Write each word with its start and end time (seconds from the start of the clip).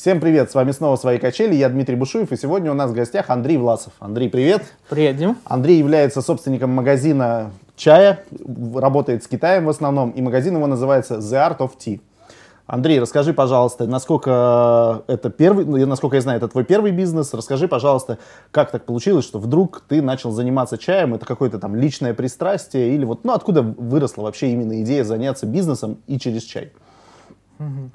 Всем 0.00 0.18
привет, 0.18 0.50
с 0.50 0.54
вами 0.54 0.70
снова 0.70 0.96
«Свои 0.96 1.18
качели», 1.18 1.54
я 1.54 1.68
Дмитрий 1.68 1.94
Бушуев, 1.94 2.32
и 2.32 2.36
сегодня 2.38 2.70
у 2.70 2.74
нас 2.74 2.90
в 2.90 2.94
гостях 2.94 3.28
Андрей 3.28 3.58
Власов. 3.58 3.92
Андрей, 3.98 4.30
привет. 4.30 4.62
Привет, 4.88 5.18
Дим. 5.18 5.36
Андрей 5.44 5.76
является 5.76 6.22
собственником 6.22 6.70
магазина 6.70 7.50
чая, 7.76 8.24
работает 8.74 9.22
с 9.22 9.28
Китаем 9.28 9.66
в 9.66 9.68
основном, 9.68 10.12
и 10.12 10.22
магазин 10.22 10.56
его 10.56 10.66
называется 10.66 11.16
The 11.16 11.50
Art 11.50 11.58
of 11.58 11.72
Tea. 11.76 12.00
Андрей, 12.66 12.98
расскажи, 12.98 13.34
пожалуйста, 13.34 13.86
насколько 13.86 15.02
это 15.06 15.28
первый, 15.28 15.66
ну, 15.66 15.86
насколько 15.86 16.16
я 16.16 16.22
знаю, 16.22 16.38
это 16.38 16.48
твой 16.48 16.64
первый 16.64 16.92
бизнес. 16.92 17.34
Расскажи, 17.34 17.68
пожалуйста, 17.68 18.16
как 18.52 18.70
так 18.70 18.86
получилось, 18.86 19.26
что 19.26 19.38
вдруг 19.38 19.82
ты 19.86 20.00
начал 20.00 20.30
заниматься 20.30 20.78
чаем? 20.78 21.12
Это 21.12 21.26
какое-то 21.26 21.58
там 21.58 21.76
личное 21.76 22.14
пристрастие 22.14 22.94
или 22.94 23.04
вот, 23.04 23.24
ну, 23.24 23.34
откуда 23.34 23.60
выросла 23.60 24.22
вообще 24.22 24.48
именно 24.48 24.80
идея 24.80 25.04
заняться 25.04 25.44
бизнесом 25.44 25.98
и 26.06 26.18
через 26.18 26.44
чай? 26.44 26.72
Угу. 27.58 27.90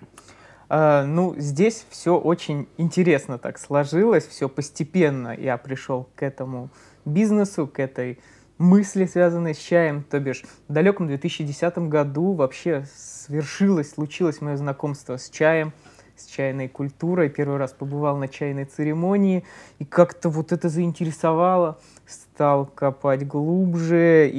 А, 0.68 1.05
ну, 1.05 1.36
здесь 1.38 1.86
все 1.90 2.18
очень 2.18 2.68
интересно 2.78 3.38
так 3.38 3.60
сложилось, 3.60 4.26
все 4.26 4.50
постепенно 4.50 5.36
я 5.38 5.58
пришел 5.58 6.10
к 6.16 6.23
этому 6.23 6.70
бизнесу, 7.06 7.68
к 7.68 7.80
этой 7.80 8.20
мысли, 8.58 9.06
связанной 9.06 9.54
с 9.54 9.58
чаем. 9.58 10.04
То 10.04 10.20
бишь, 10.20 10.44
в 10.68 10.73
далеком 10.73 11.08
2010 11.08 11.78
году 11.90 12.34
вообще 12.34 12.86
свершилось, 12.96 13.92
случилось 13.92 14.42
мое 14.42 14.58
знакомство 14.58 15.18
с 15.18 15.30
чаем, 15.30 15.73
с 16.16 16.26
чайной 16.26 16.68
культурой. 16.68 17.30
Первый 17.30 17.58
раз 17.58 17.73
побывал 17.73 18.18
на 18.18 18.28
чайной 18.28 18.66
церемонии, 18.66 19.44
и 19.80 19.86
как-то 19.86 20.30
вот 20.30 20.52
это 20.52 20.70
заинтересовало 20.70 21.80
стал 22.08 22.66
копать 22.66 23.27
глубже, 23.27 24.32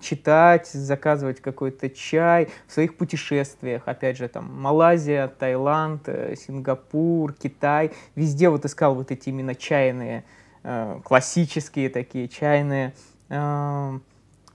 читать, 0.00 0.66
заказывать 0.66 1.40
какой-то 1.40 1.88
чай 1.90 2.48
в 2.66 2.72
своих 2.72 2.96
путешествиях. 2.96 3.82
Опять 3.86 4.16
же, 4.16 4.28
там 4.28 4.52
Малайзия, 4.60 5.28
Таиланд, 5.28 6.08
э, 6.08 6.34
Сингапур, 6.36 7.32
Китай. 7.32 7.92
Везде 8.14 8.48
вот 8.48 8.64
искал 8.64 8.94
вот 8.94 9.10
эти 9.10 9.28
именно 9.28 9.54
чайные, 9.54 10.24
э, 10.62 11.00
классические 11.04 11.88
такие 11.88 12.28
чайные. 12.28 12.94
Э, 13.28 13.98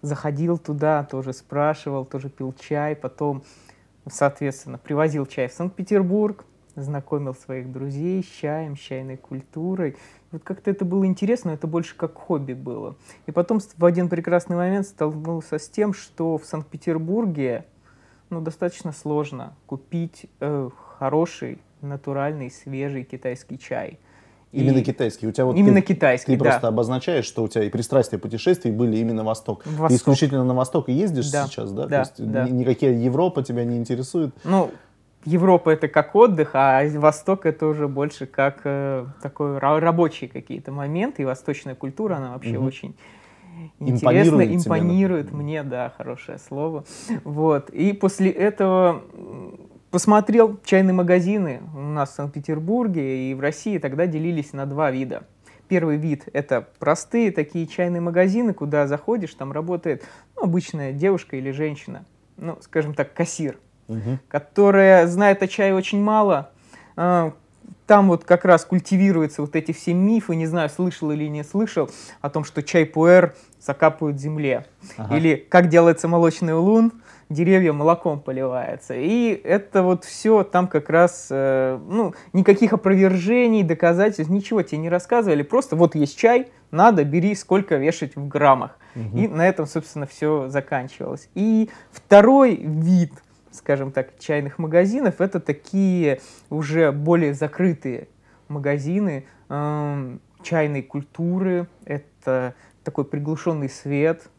заходил 0.01 0.57
туда, 0.57 1.03
тоже 1.03 1.33
спрашивал, 1.33 2.05
тоже 2.05 2.29
пил 2.29 2.53
чай. 2.59 2.95
Потом, 2.95 3.43
соответственно, 4.09 4.77
привозил 4.77 5.25
чай 5.25 5.47
в 5.47 5.53
Санкт-Петербург, 5.53 6.45
знакомил 6.81 7.35
своих 7.35 7.71
друзей 7.71 8.23
с 8.23 8.27
чаем, 8.27 8.75
с 8.75 8.79
чайной 8.79 9.17
культурой. 9.17 9.95
Вот 10.31 10.43
как-то 10.43 10.69
это 10.71 10.85
было 10.85 11.05
интересно, 11.05 11.51
это 11.51 11.67
больше 11.67 11.95
как 11.95 12.15
хобби 12.15 12.53
было. 12.53 12.95
И 13.25 13.31
потом 13.31 13.59
в 13.59 13.85
один 13.85 14.09
прекрасный 14.09 14.55
момент 14.55 14.85
столкнулся 14.85 15.57
с 15.57 15.69
тем, 15.69 15.93
что 15.93 16.37
в 16.37 16.45
Санкт-Петербурге 16.45 17.65
ну, 18.29 18.41
достаточно 18.41 18.91
сложно 18.91 19.55
купить 19.65 20.27
э, 20.39 20.69
хороший, 20.97 21.59
натуральный, 21.81 22.51
свежий 22.51 23.03
китайский 23.03 23.57
чай. 23.57 23.99
Именно 24.51 24.83
китайский. 24.83 25.27
У 25.27 25.31
тебя 25.31 25.45
вот 25.45 25.55
именно 25.55 25.81
ты, 25.81 25.93
китайский, 25.93 26.31
Ты 26.33 26.37
да. 26.37 26.45
просто 26.45 26.67
обозначаешь, 26.67 27.25
что 27.25 27.43
у 27.43 27.47
тебя 27.47 27.65
и 27.65 27.69
пристрастия 27.69 28.17
путешествий 28.17 28.71
были 28.71 28.97
именно 28.97 29.23
Восток. 29.23 29.63
Восток. 29.65 29.89
Ты 29.89 29.95
исключительно 29.95 30.43
на 30.43 30.55
Восток 30.55 30.89
и 30.89 30.93
ездишь 30.93 31.29
да. 31.29 31.45
сейчас, 31.45 31.71
да? 31.71 31.85
Да, 31.85 32.03
То 32.03 32.09
есть 32.09 32.31
да. 32.31 32.49
никакие 32.49 33.03
Европа 33.03 33.43
тебя 33.43 33.63
не 33.63 33.77
интересует? 33.77 34.33
Ну, 34.43 34.71
Европа 35.25 35.69
это 35.71 35.87
как 35.87 36.15
отдых, 36.15 36.51
а 36.53 36.81
Восток 36.95 37.45
это 37.45 37.67
уже 37.67 37.87
больше 37.87 38.25
как 38.25 38.61
э, 38.63 39.05
такой 39.21 39.57
рабочие 39.57 40.29
какие-то 40.29 40.71
моменты. 40.71 41.23
И 41.23 41.25
восточная 41.25 41.75
культура, 41.75 42.15
она 42.15 42.33
вообще 42.33 42.57
угу. 42.57 42.67
очень 42.67 42.95
интересно, 43.79 44.35
импонирует, 44.35 44.65
импонирует 44.65 45.31
мне, 45.33 45.63
да, 45.63 45.93
хорошее 45.97 46.37
слово. 46.39 46.85
Вот. 47.25 47.69
И 47.71 47.91
после 47.91 48.31
этого 48.31 49.03
посмотрел 49.91 50.57
чайные 50.63 50.93
магазины 50.93 51.61
у 51.75 51.79
нас 51.79 52.11
в 52.11 52.13
Санкт-Петербурге 52.13 53.31
и 53.31 53.33
в 53.33 53.41
России 53.41 53.77
тогда 53.77 54.05
делились 54.05 54.53
на 54.53 54.65
два 54.65 54.89
вида. 54.89 55.23
Первый 55.67 55.97
вид– 55.97 56.27
это 56.33 56.67
простые 56.79 57.31
такие 57.31 57.67
чайные 57.67 58.01
магазины, 58.01 58.53
куда 58.53 58.87
заходишь, 58.87 59.33
там 59.35 59.51
работает 59.51 60.03
ну, 60.35 60.43
обычная 60.43 60.93
девушка 60.93 61.35
или 61.35 61.51
женщина, 61.51 62.05
ну, 62.37 62.57
скажем 62.61 62.93
так, 62.93 63.13
кассир– 63.13 63.57
угу. 63.89 64.19
которая 64.29 65.07
знает 65.07 65.43
о 65.43 65.47
чае 65.47 65.73
очень 65.73 66.01
мало. 66.01 66.51
А, 66.95 67.33
там 67.89 68.07
вот 68.07 68.23
как 68.23 68.45
раз 68.45 68.65
культивируются 68.65 69.41
вот 69.41 69.55
эти 69.55 69.71
все 69.71 69.93
мифы, 69.93 70.35
не 70.35 70.45
знаю, 70.45 70.69
слышал 70.69 71.09
или 71.11 71.27
не 71.27 71.43
слышал, 71.43 71.89
о 72.21 72.29
том, 72.29 72.43
что 72.43 72.61
чай 72.61 72.85
пуэр 72.85 73.35
закапывают 73.59 74.17
в 74.17 74.19
земле. 74.19 74.67
Ага. 74.95 75.17
Или 75.17 75.35
как 75.35 75.69
делается 75.69 76.07
молочный 76.07 76.53
улун, 76.53 76.91
деревья 77.29 77.73
молоком 77.73 78.19
поливается. 78.19 78.93
И 78.95 79.31
это 79.43 79.81
вот 79.81 80.05
все 80.05 80.43
там 80.43 80.67
как 80.67 80.87
раз, 80.91 81.29
э, 81.31 81.79
ну, 81.89 82.13
никаких 82.31 82.73
опровержений, 82.73 83.63
доказательств, 83.63 84.31
ничего 84.31 84.61
тебе 84.61 84.77
не 84.77 84.89
рассказывали. 84.89 85.41
Просто 85.41 85.75
вот 85.75 85.95
есть 85.95 86.15
чай, 86.15 86.51
надо, 86.69 87.03
бери, 87.03 87.33
сколько 87.33 87.75
вешать 87.77 88.15
в 88.15 88.27
граммах. 88.27 88.77
Угу. 88.95 89.17
И 89.17 89.27
на 89.27 89.47
этом, 89.47 89.65
собственно, 89.65 90.05
все 90.05 90.47
заканчивалось. 90.47 91.27
И 91.33 91.71
второй 91.91 92.55
вид– 92.55 93.13
скажем 93.51 93.91
так, 93.91 94.17
чайных 94.19 94.59
магазинов, 94.59 95.21
это 95.21 95.39
такие 95.39 96.21
уже 96.49 96.91
более 96.91 97.33
закрытые 97.33 98.07
магазины 98.47 99.25
э, 99.49 100.17
чайной 100.43 100.81
культуры, 100.81 101.67
это 101.85 102.53
такой 102.83 103.05
приглушенный 103.05 103.69
свет, 103.69 104.29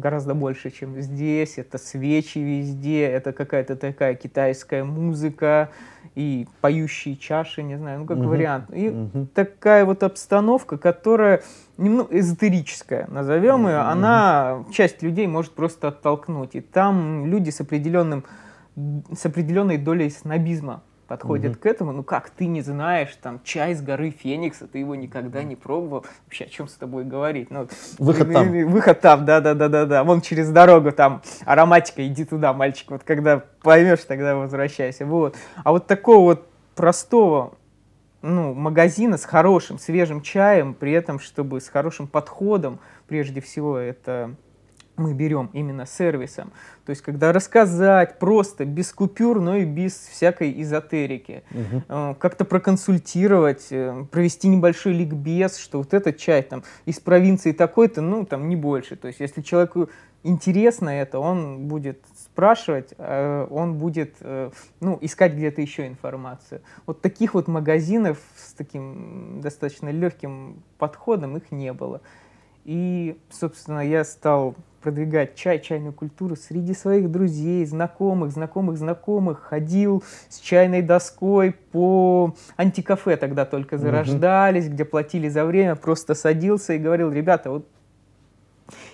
гораздо 0.00 0.34
больше, 0.34 0.70
чем 0.70 1.00
здесь. 1.00 1.58
Это 1.58 1.78
свечи 1.78 2.38
везде, 2.38 3.02
это 3.02 3.32
какая-то 3.32 3.76
такая 3.76 4.14
китайская 4.14 4.84
музыка 4.84 5.70
и 6.14 6.46
поющие 6.60 7.16
чаши, 7.16 7.62
не 7.62 7.76
знаю, 7.76 8.00
ну 8.00 8.06
как 8.06 8.18
угу. 8.18 8.28
вариант. 8.28 8.66
И 8.72 8.88
угу. 8.88 9.26
такая 9.34 9.84
вот 9.84 10.02
обстановка, 10.02 10.78
которая 10.78 11.42
немного 11.76 12.18
эзотерическая, 12.18 13.06
назовем 13.08 13.68
ее, 13.68 13.78
угу. 13.78 13.88
она 13.88 14.64
часть 14.72 15.02
людей 15.02 15.26
может 15.26 15.52
просто 15.52 15.88
оттолкнуть. 15.88 16.54
И 16.54 16.60
там 16.60 17.26
люди 17.26 17.50
с 17.50 17.60
определенным 17.60 18.24
с 19.14 19.26
определенной 19.26 19.76
долей 19.76 20.08
снобизма 20.08 20.82
подходят 21.12 21.52
mm-hmm. 21.52 21.58
к 21.58 21.66
этому. 21.66 21.92
Ну 21.92 22.02
как, 22.02 22.30
ты 22.30 22.46
не 22.46 22.62
знаешь, 22.62 23.14
там, 23.20 23.38
чай 23.44 23.74
с 23.74 23.82
горы 23.82 24.08
Феникса, 24.08 24.66
ты 24.66 24.78
его 24.78 24.94
никогда 24.94 25.42
не 25.42 25.56
пробовал. 25.56 26.06
Вообще, 26.24 26.44
о 26.44 26.48
чем 26.48 26.68
с 26.68 26.72
тобой 26.72 27.04
говорить? 27.04 27.50
Ну, 27.50 27.68
выход 27.98 28.32
там. 28.32 28.50
Выход 28.70 29.02
там, 29.02 29.26
да-да-да-да-да. 29.26 30.04
Вон 30.04 30.22
через 30.22 30.48
дорогу 30.48 30.90
там 30.90 31.20
ароматика, 31.44 32.06
иди 32.06 32.24
туда, 32.24 32.54
мальчик. 32.54 32.92
Вот 32.92 33.02
когда 33.04 33.42
поймешь, 33.60 34.02
тогда 34.08 34.36
возвращайся. 34.36 35.04
Вот. 35.04 35.36
А 35.62 35.72
вот 35.72 35.86
такого 35.86 36.20
вот 36.24 36.48
простого 36.74 37.58
ну, 38.22 38.54
магазина 38.54 39.18
с 39.18 39.26
хорошим, 39.26 39.78
свежим 39.78 40.22
чаем, 40.22 40.72
при 40.72 40.92
этом, 40.92 41.18
чтобы 41.18 41.60
с 41.60 41.68
хорошим 41.68 42.06
подходом, 42.06 42.80
прежде 43.06 43.42
всего, 43.42 43.76
это 43.76 44.34
мы 44.96 45.14
берем 45.14 45.50
именно 45.52 45.86
сервисом. 45.86 46.52
То 46.84 46.90
есть, 46.90 47.02
когда 47.02 47.32
рассказать 47.32 48.18
просто, 48.18 48.64
без 48.64 48.92
купюр, 48.92 49.40
но 49.40 49.56
и 49.56 49.64
без 49.64 49.94
всякой 49.94 50.60
эзотерики. 50.60 51.42
Угу. 51.50 52.16
Как-то 52.18 52.44
проконсультировать, 52.44 53.68
э, 53.70 54.04
провести 54.10 54.48
небольшой 54.48 54.92
ликбез, 54.92 55.56
что 55.56 55.78
вот 55.78 55.94
этот 55.94 56.18
чай 56.18 56.42
там 56.42 56.62
из 56.84 57.00
провинции 57.00 57.52
такой-то, 57.52 58.00
ну, 58.00 58.26
там 58.26 58.48
не 58.48 58.56
больше. 58.56 58.96
То 58.96 59.08
есть, 59.08 59.20
если 59.20 59.40
человеку 59.40 59.88
интересно 60.24 60.90
это, 60.90 61.18
он 61.18 61.66
будет 61.68 62.00
спрашивать, 62.24 62.94
э, 62.98 63.46
он 63.50 63.74
будет 63.74 64.16
ну, 64.80 64.98
искать 65.00 65.34
где-то 65.34 65.60
еще 65.62 65.86
информацию. 65.86 66.60
Вот 66.86 67.00
таких 67.00 67.34
вот 67.34 67.48
магазинов 67.48 68.18
с 68.36 68.52
таким 68.52 69.40
достаточно 69.40 69.88
легким 69.88 70.62
подходом 70.78 71.36
их 71.36 71.50
не 71.50 71.72
было. 71.72 72.02
И, 72.64 73.18
собственно, 73.30 73.80
я 73.80 74.04
стал 74.04 74.54
продвигать 74.82 75.34
чай, 75.34 75.60
чайную 75.60 75.92
культуру 75.92 76.36
среди 76.36 76.74
своих 76.74 77.10
друзей, 77.10 77.64
знакомых, 77.64 78.32
знакомых, 78.32 78.76
знакомых. 78.76 79.40
Ходил 79.40 80.02
с 80.28 80.38
чайной 80.38 80.82
доской 80.82 81.52
по 81.52 82.34
антикафе 82.56 83.16
тогда 83.16 83.44
только 83.44 83.78
зарождались, 83.78 84.66
mm-hmm. 84.66 84.74
где 84.74 84.84
платили 84.84 85.28
за 85.28 85.44
время. 85.44 85.76
Просто 85.76 86.14
садился 86.14 86.74
и 86.74 86.78
говорил, 86.78 87.10
ребята, 87.10 87.50
вот 87.50 87.68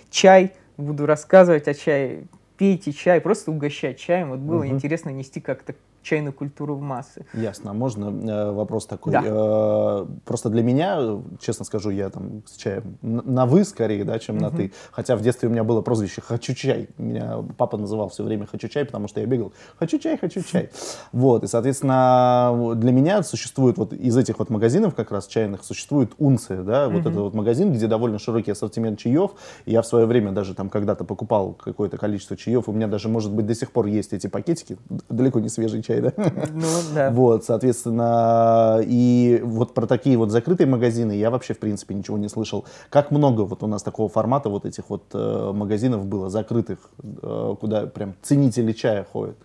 чай, 0.09 0.53
буду 0.77 1.05
рассказывать 1.05 1.67
о 1.67 1.73
чае, 1.73 2.23
пейте 2.57 2.91
чай, 2.91 3.19
просто 3.19 3.51
угощать 3.51 3.97
чаем. 3.99 4.29
Вот 4.29 4.39
было 4.39 4.63
mm-hmm. 4.63 4.69
интересно 4.69 5.09
нести 5.09 5.41
как-то 5.41 5.75
чайную 6.01 6.33
культуру 6.33 6.75
в 6.75 6.81
массы. 6.81 7.25
Ясно. 7.33 7.73
Можно 7.73 8.05
э, 8.29 8.51
вопрос 8.51 8.85
такой? 8.85 9.13
Да. 9.13 9.23
Э, 9.25 10.05
просто 10.25 10.49
для 10.49 10.63
меня, 10.63 11.19
честно 11.39 11.65
скажу, 11.65 11.89
я 11.89 12.09
там 12.09 12.43
с 12.45 12.55
чаем 12.55 12.97
на 13.01 13.45
«вы» 13.45 13.63
скорее, 13.63 14.03
да, 14.03 14.19
чем 14.19 14.35
угу. 14.35 14.45
на 14.45 14.51
«ты». 14.51 14.71
Хотя 14.91 15.15
в 15.15 15.21
детстве 15.21 15.49
у 15.49 15.51
меня 15.51 15.63
было 15.63 15.81
прозвище 15.81 16.21
«хочу 16.21 16.53
чай». 16.53 16.89
Меня 16.97 17.43
папа 17.57 17.77
называл 17.77 18.09
все 18.09 18.23
время 18.23 18.45
«хочу 18.45 18.67
чай», 18.67 18.85
потому 18.85 19.07
что 19.07 19.19
я 19.19 19.25
бегал 19.25 19.53
«хочу 19.77 19.99
чай, 19.99 20.17
хочу 20.17 20.41
чай». 20.41 20.69
Вот, 21.11 21.43
и, 21.43 21.47
соответственно, 21.47 22.73
для 22.75 22.91
меня 22.91 23.23
существует 23.23 23.77
вот 23.77 23.93
из 23.93 24.15
этих 24.15 24.39
вот 24.39 24.49
магазинов 24.49 24.95
как 24.95 25.11
раз 25.11 25.27
чайных 25.27 25.63
существует 25.63 26.13
унция, 26.17 26.63
да, 26.63 26.87
вот 26.87 27.01
угу. 27.01 27.09
этот 27.09 27.21
вот 27.21 27.33
магазин, 27.33 27.73
где 27.73 27.87
довольно 27.87 28.19
широкий 28.19 28.51
ассортимент 28.51 28.99
чаев. 28.99 29.31
Я 29.65 29.81
в 29.81 29.87
свое 29.87 30.05
время 30.05 30.31
даже 30.31 30.53
там 30.53 30.69
когда-то 30.69 31.03
покупал 31.03 31.53
какое-то 31.53 31.97
количество 31.97 32.37
чаев, 32.37 32.69
у 32.69 32.71
меня 32.71 32.87
даже, 32.87 33.09
может 33.09 33.31
быть, 33.33 33.45
до 33.45 33.55
сих 33.55 33.71
пор 33.71 33.87
есть 33.87 34.13
эти 34.13 34.27
пакетики, 34.27 34.77
далеко 35.09 35.39
не 35.39 35.49
свежий 35.49 35.81
чай, 35.89 36.01
да? 36.01 36.13
Ну, 36.53 36.67
да. 36.93 37.09
Вот, 37.19 37.43
соответственно, 37.43 38.79
и 38.83 39.41
вот 39.43 39.73
про 39.73 39.87
такие 39.87 40.17
вот 40.17 40.29
закрытые 40.29 40.67
магазины 40.67 41.13
я 41.13 41.29
вообще, 41.29 41.53
в 41.53 41.59
принципе, 41.59 41.95
ничего 41.95 42.17
не 42.17 42.29
слышал. 42.29 42.65
Как 42.89 43.11
много 43.11 43.41
вот 43.41 43.63
у 43.63 43.67
нас 43.67 43.83
такого 43.83 44.09
формата 44.09 44.49
вот 44.49 44.65
этих 44.65 44.89
вот 44.89 45.03
э, 45.13 45.51
магазинов 45.53 46.05
было, 46.05 46.29
закрытых, 46.29 46.77
э, 47.01 47.55
куда 47.59 47.87
прям 47.87 48.13
ценители 48.21 48.71
чая 48.71 49.03
ходят? 49.03 49.37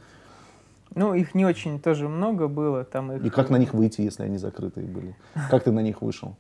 Ну, 0.94 1.14
их 1.14 1.34
не 1.34 1.44
очень 1.44 1.80
тоже 1.80 2.08
много 2.08 2.46
было. 2.46 2.84
Там 2.84 3.12
их... 3.12 3.24
И 3.24 3.30
как 3.30 3.50
на 3.50 3.56
них 3.56 3.74
выйти, 3.74 4.02
если 4.02 4.22
они 4.22 4.38
закрытые 4.38 4.86
были? 4.86 5.16
Как 5.50 5.64
ты 5.64 5.72
на 5.72 5.80
них 5.80 6.02
вышел? 6.02 6.36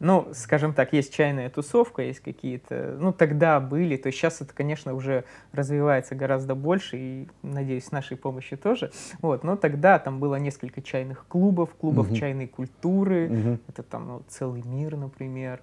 Ну, 0.00 0.28
скажем 0.32 0.72
так, 0.72 0.94
есть 0.94 1.14
чайная 1.14 1.50
тусовка, 1.50 2.00
есть 2.02 2.20
какие-то, 2.20 2.96
ну, 2.98 3.12
тогда 3.12 3.60
были, 3.60 3.96
то 3.96 4.06
есть 4.06 4.18
сейчас 4.18 4.40
это, 4.40 4.54
конечно, 4.54 4.94
уже 4.94 5.24
развивается 5.52 6.14
гораздо 6.14 6.54
больше, 6.54 6.96
и, 6.96 7.28
надеюсь, 7.42 7.84
с 7.84 7.92
нашей 7.92 8.16
помощью 8.16 8.56
тоже, 8.56 8.90
вот, 9.20 9.44
но 9.44 9.56
тогда 9.56 9.98
там 9.98 10.18
было 10.18 10.36
несколько 10.36 10.80
чайных 10.80 11.26
клубов, 11.28 11.74
клубов 11.74 12.08
угу. 12.08 12.16
чайной 12.16 12.46
культуры, 12.46 13.28
угу. 13.28 13.58
это 13.68 13.82
там 13.82 14.08
ну, 14.08 14.22
целый 14.26 14.62
мир, 14.62 14.96
например, 14.96 15.60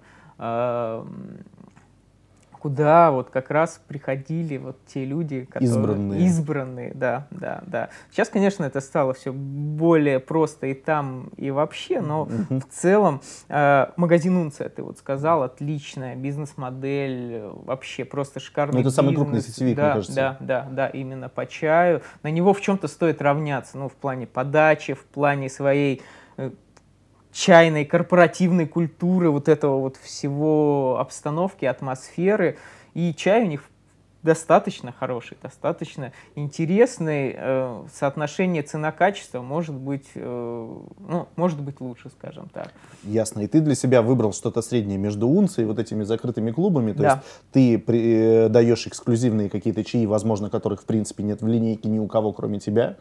куда 2.58 3.10
вот 3.10 3.30
как 3.30 3.50
раз 3.50 3.80
приходили 3.86 4.58
вот 4.58 4.76
те 4.86 5.04
люди, 5.04 5.44
которые 5.44 5.68
избранные. 5.68 6.26
избранные, 6.26 6.92
да, 6.94 7.26
да, 7.30 7.62
да. 7.66 7.88
Сейчас, 8.10 8.28
конечно, 8.28 8.64
это 8.64 8.80
стало 8.80 9.14
все 9.14 9.32
более 9.32 10.20
просто 10.20 10.66
и 10.66 10.74
там, 10.74 11.30
и 11.36 11.50
вообще, 11.50 12.00
но 12.00 12.26
mm-hmm. 12.26 12.60
в 12.60 12.68
целом 12.68 13.20
э, 13.48 13.86
магазин 13.96 14.36
Унция, 14.36 14.68
ты 14.68 14.82
вот 14.82 14.98
сказал, 14.98 15.42
отличная 15.42 16.16
бизнес-модель, 16.16 17.42
вообще 17.64 18.04
просто 18.04 18.40
шикарный 18.40 18.74
Ну, 18.74 18.80
это 18.80 18.88
бизнес. 18.88 18.94
самый 18.94 19.14
крупный 19.14 19.40
сетевик, 19.40 19.76
да, 19.76 19.84
мне 19.84 19.92
кажется. 19.94 20.14
Да, 20.14 20.36
да, 20.40 20.68
да, 20.70 20.88
именно 20.88 21.28
по 21.28 21.46
чаю. 21.46 22.02
На 22.22 22.28
него 22.28 22.52
в 22.52 22.60
чем-то 22.60 22.88
стоит 22.88 23.22
равняться, 23.22 23.78
ну, 23.78 23.88
в 23.88 23.94
плане 23.94 24.26
подачи, 24.26 24.94
в 24.94 25.04
плане 25.04 25.48
своей 25.48 26.02
э, 26.36 26.50
чайной, 27.32 27.84
корпоративной 27.84 28.66
культуры, 28.66 29.30
вот 29.30 29.48
этого 29.48 29.78
вот 29.78 29.96
всего 29.96 30.98
обстановки, 30.98 31.64
атмосферы. 31.64 32.58
И 32.94 33.14
чай 33.14 33.42
у 33.42 33.46
них 33.46 33.68
достаточно 34.22 34.92
хороший, 34.92 35.36
достаточно 35.40 36.12
интересный. 36.34 37.34
Э, 37.36 37.84
соотношение 37.92 38.62
цена-качество 38.62 39.42
может 39.42 39.74
быть, 39.74 40.06
э, 40.14 40.76
ну, 40.98 41.28
может 41.36 41.60
быть 41.60 41.80
лучше, 41.80 42.10
скажем 42.10 42.48
так. 42.52 42.72
Ясно. 43.04 43.40
И 43.40 43.46
ты 43.46 43.60
для 43.60 43.74
себя 43.74 44.02
выбрал 44.02 44.32
что-то 44.32 44.60
среднее 44.60 44.98
между 44.98 45.28
унцией 45.28 45.64
и 45.64 45.68
вот 45.68 45.78
этими 45.78 46.02
закрытыми 46.02 46.50
клубами. 46.50 46.92
То 46.92 47.02
да. 47.02 47.08
есть 47.08 47.22
ты 47.52 47.78
при, 47.78 48.46
э, 48.46 48.48
даешь 48.48 48.86
эксклюзивные 48.86 49.48
какие-то 49.48 49.84
чаи, 49.84 50.04
возможно, 50.06 50.50
которых 50.50 50.82
в 50.82 50.84
принципе 50.84 51.22
нет 51.22 51.40
в 51.40 51.46
линейке 51.46 51.88
ни 51.88 51.98
у 51.98 52.06
кого, 52.06 52.32
кроме 52.32 52.58
тебя. 52.58 52.96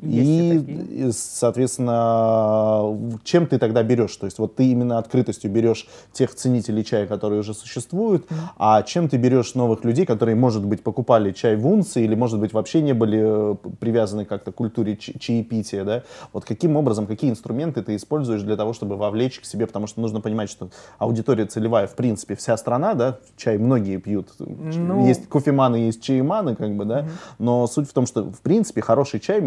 И, 0.00 1.06
и, 1.06 1.10
соответственно, 1.12 2.96
чем 3.24 3.46
ты 3.46 3.58
тогда 3.58 3.82
берешь? 3.82 4.14
То 4.16 4.26
есть 4.26 4.38
вот 4.38 4.54
ты 4.54 4.66
именно 4.66 4.98
открытостью 4.98 5.50
берешь 5.50 5.88
тех 6.12 6.34
ценителей 6.34 6.84
чая, 6.84 7.06
которые 7.06 7.40
уже 7.40 7.52
существуют, 7.52 8.24
mm-hmm. 8.26 8.36
а 8.58 8.82
чем 8.82 9.08
ты 9.08 9.16
берешь 9.16 9.54
новых 9.54 9.84
людей, 9.84 10.06
которые, 10.06 10.36
может 10.36 10.64
быть, 10.64 10.84
покупали 10.84 11.32
чай 11.32 11.56
в 11.56 11.66
унции 11.66 12.04
или, 12.04 12.14
может 12.14 12.38
быть, 12.38 12.52
вообще 12.52 12.80
не 12.80 12.92
были 12.92 13.52
э, 13.52 13.56
привязаны 13.80 14.24
как-то 14.24 14.52
к 14.52 14.54
культуре 14.54 14.96
чаепития, 14.96 15.84
да? 15.84 16.04
Вот 16.32 16.44
каким 16.44 16.76
образом, 16.76 17.06
какие 17.08 17.30
инструменты 17.30 17.82
ты 17.82 17.96
используешь 17.96 18.42
для 18.42 18.56
того, 18.56 18.74
чтобы 18.74 18.96
вовлечь 18.96 19.40
к 19.40 19.44
себе, 19.44 19.66
потому 19.66 19.88
что 19.88 20.00
нужно 20.00 20.20
понимать, 20.20 20.48
что 20.48 20.68
аудитория 20.98 21.46
целевая, 21.46 21.88
в 21.88 21.96
принципе, 21.96 22.36
вся 22.36 22.56
страна, 22.56 22.94
да, 22.94 23.18
чай 23.36 23.58
многие 23.58 23.96
пьют. 23.96 24.28
Ну... 24.38 25.06
Есть 25.06 25.28
кофеманы, 25.28 25.76
есть 25.76 26.02
чаеманы, 26.02 26.54
как 26.54 26.76
бы, 26.76 26.84
да, 26.84 27.00
mm-hmm. 27.00 27.34
но 27.40 27.66
суть 27.66 27.88
в 27.88 27.92
том, 27.92 28.06
что, 28.06 28.22
в 28.22 28.40
принципе, 28.42 28.80
хороший 28.80 29.18
чай 29.18 29.40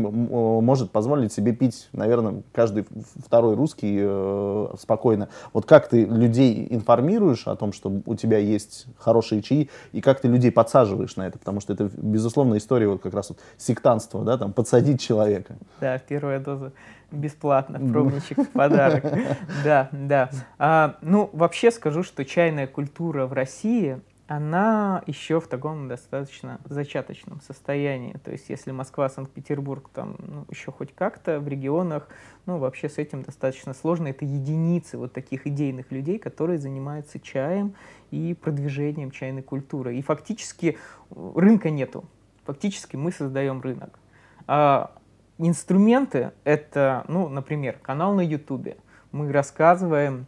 может 0.62 0.92
позволить 0.92 1.34
себе 1.34 1.54
пить, 1.54 1.90
наверное, 1.94 2.44
каждый 2.52 2.86
второй 3.26 3.56
русский 3.56 3.98
э, 4.02 4.68
спокойно. 4.80 5.30
Вот 5.54 5.66
как 5.66 5.88
ты 5.88 6.06
людей 6.06 6.68
информируешь 6.70 7.48
о 7.48 7.56
том, 7.56 7.74
что 7.74 8.02
у 8.06 8.16
тебя 8.16 8.38
есть 8.38 8.88
хорошие 8.98 9.42
чаи, 9.42 9.70
и 9.92 10.02
как 10.02 10.22
ты 10.22 10.28
людей 10.28 10.52
подсаживаешь 10.52 11.16
на 11.16 11.28
это, 11.28 11.40
потому 11.40 11.60
что 11.60 11.74
это, 11.74 11.90
безусловно, 11.98 12.58
история 12.58 12.88
вот 12.88 13.02
как 13.02 13.14
раз 13.14 13.30
вот 13.30 13.40
сектанства, 13.58 14.24
да, 14.24 14.38
там, 14.38 14.54
подсадить 14.54 15.02
человека. 15.02 15.56
Да, 15.80 15.98
первая 16.00 16.40
доза 16.40 16.72
бесплатно, 17.12 17.80
пробничек 17.80 18.38
в 18.40 18.50
подарок. 18.50 19.04
Да, 19.64 19.90
да. 19.92 20.30
А, 20.58 20.98
ну, 21.02 21.30
вообще 21.34 21.72
скажу, 21.72 22.04
что 22.04 22.26
чайная 22.26 22.68
культура 22.68 23.26
в 23.26 23.34
России 23.34 24.00
она 24.32 25.04
еще 25.08 25.42
в 25.42 25.48
таком 25.48 25.90
достаточно 25.90 26.62
зачаточном 26.64 27.42
состоянии. 27.42 28.14
То 28.14 28.32
есть 28.32 28.48
если 28.48 28.72
Москва, 28.72 29.10
Санкт-Петербург 29.10 29.90
там 29.94 30.16
ну, 30.20 30.46
еще 30.50 30.72
хоть 30.72 30.96
как-то 30.96 31.42
в 31.42 31.50
регионах, 31.50 32.08
ну 32.46 32.58
вообще 32.58 32.88
с 32.88 32.98
этим 32.98 33.24
достаточно 33.24 33.74
сложно. 33.74 34.08
Это 34.08 34.24
единицы 34.24 34.98
вот 34.98 35.12
таких 35.12 35.48
идейных 35.48 35.92
людей, 35.92 36.18
которые 36.18 36.60
занимаются 36.60 37.20
чаем 37.20 37.76
и 38.10 38.34
продвижением 38.34 39.12
чайной 39.12 39.42
культуры. 39.42 39.98
И 39.98 40.02
фактически 40.02 40.78
рынка 41.10 41.70
нету. 41.70 42.06
Фактически 42.46 42.96
мы 42.96 43.12
создаем 43.12 43.60
рынок. 43.60 44.00
А 44.48 44.96
инструменты 45.40 46.32
это, 46.46 47.04
ну, 47.10 47.28
например, 47.28 47.80
канал 47.82 48.14
на 48.14 48.22
Ютубе. 48.22 48.78
Мы 49.12 49.30
рассказываем 49.30 50.26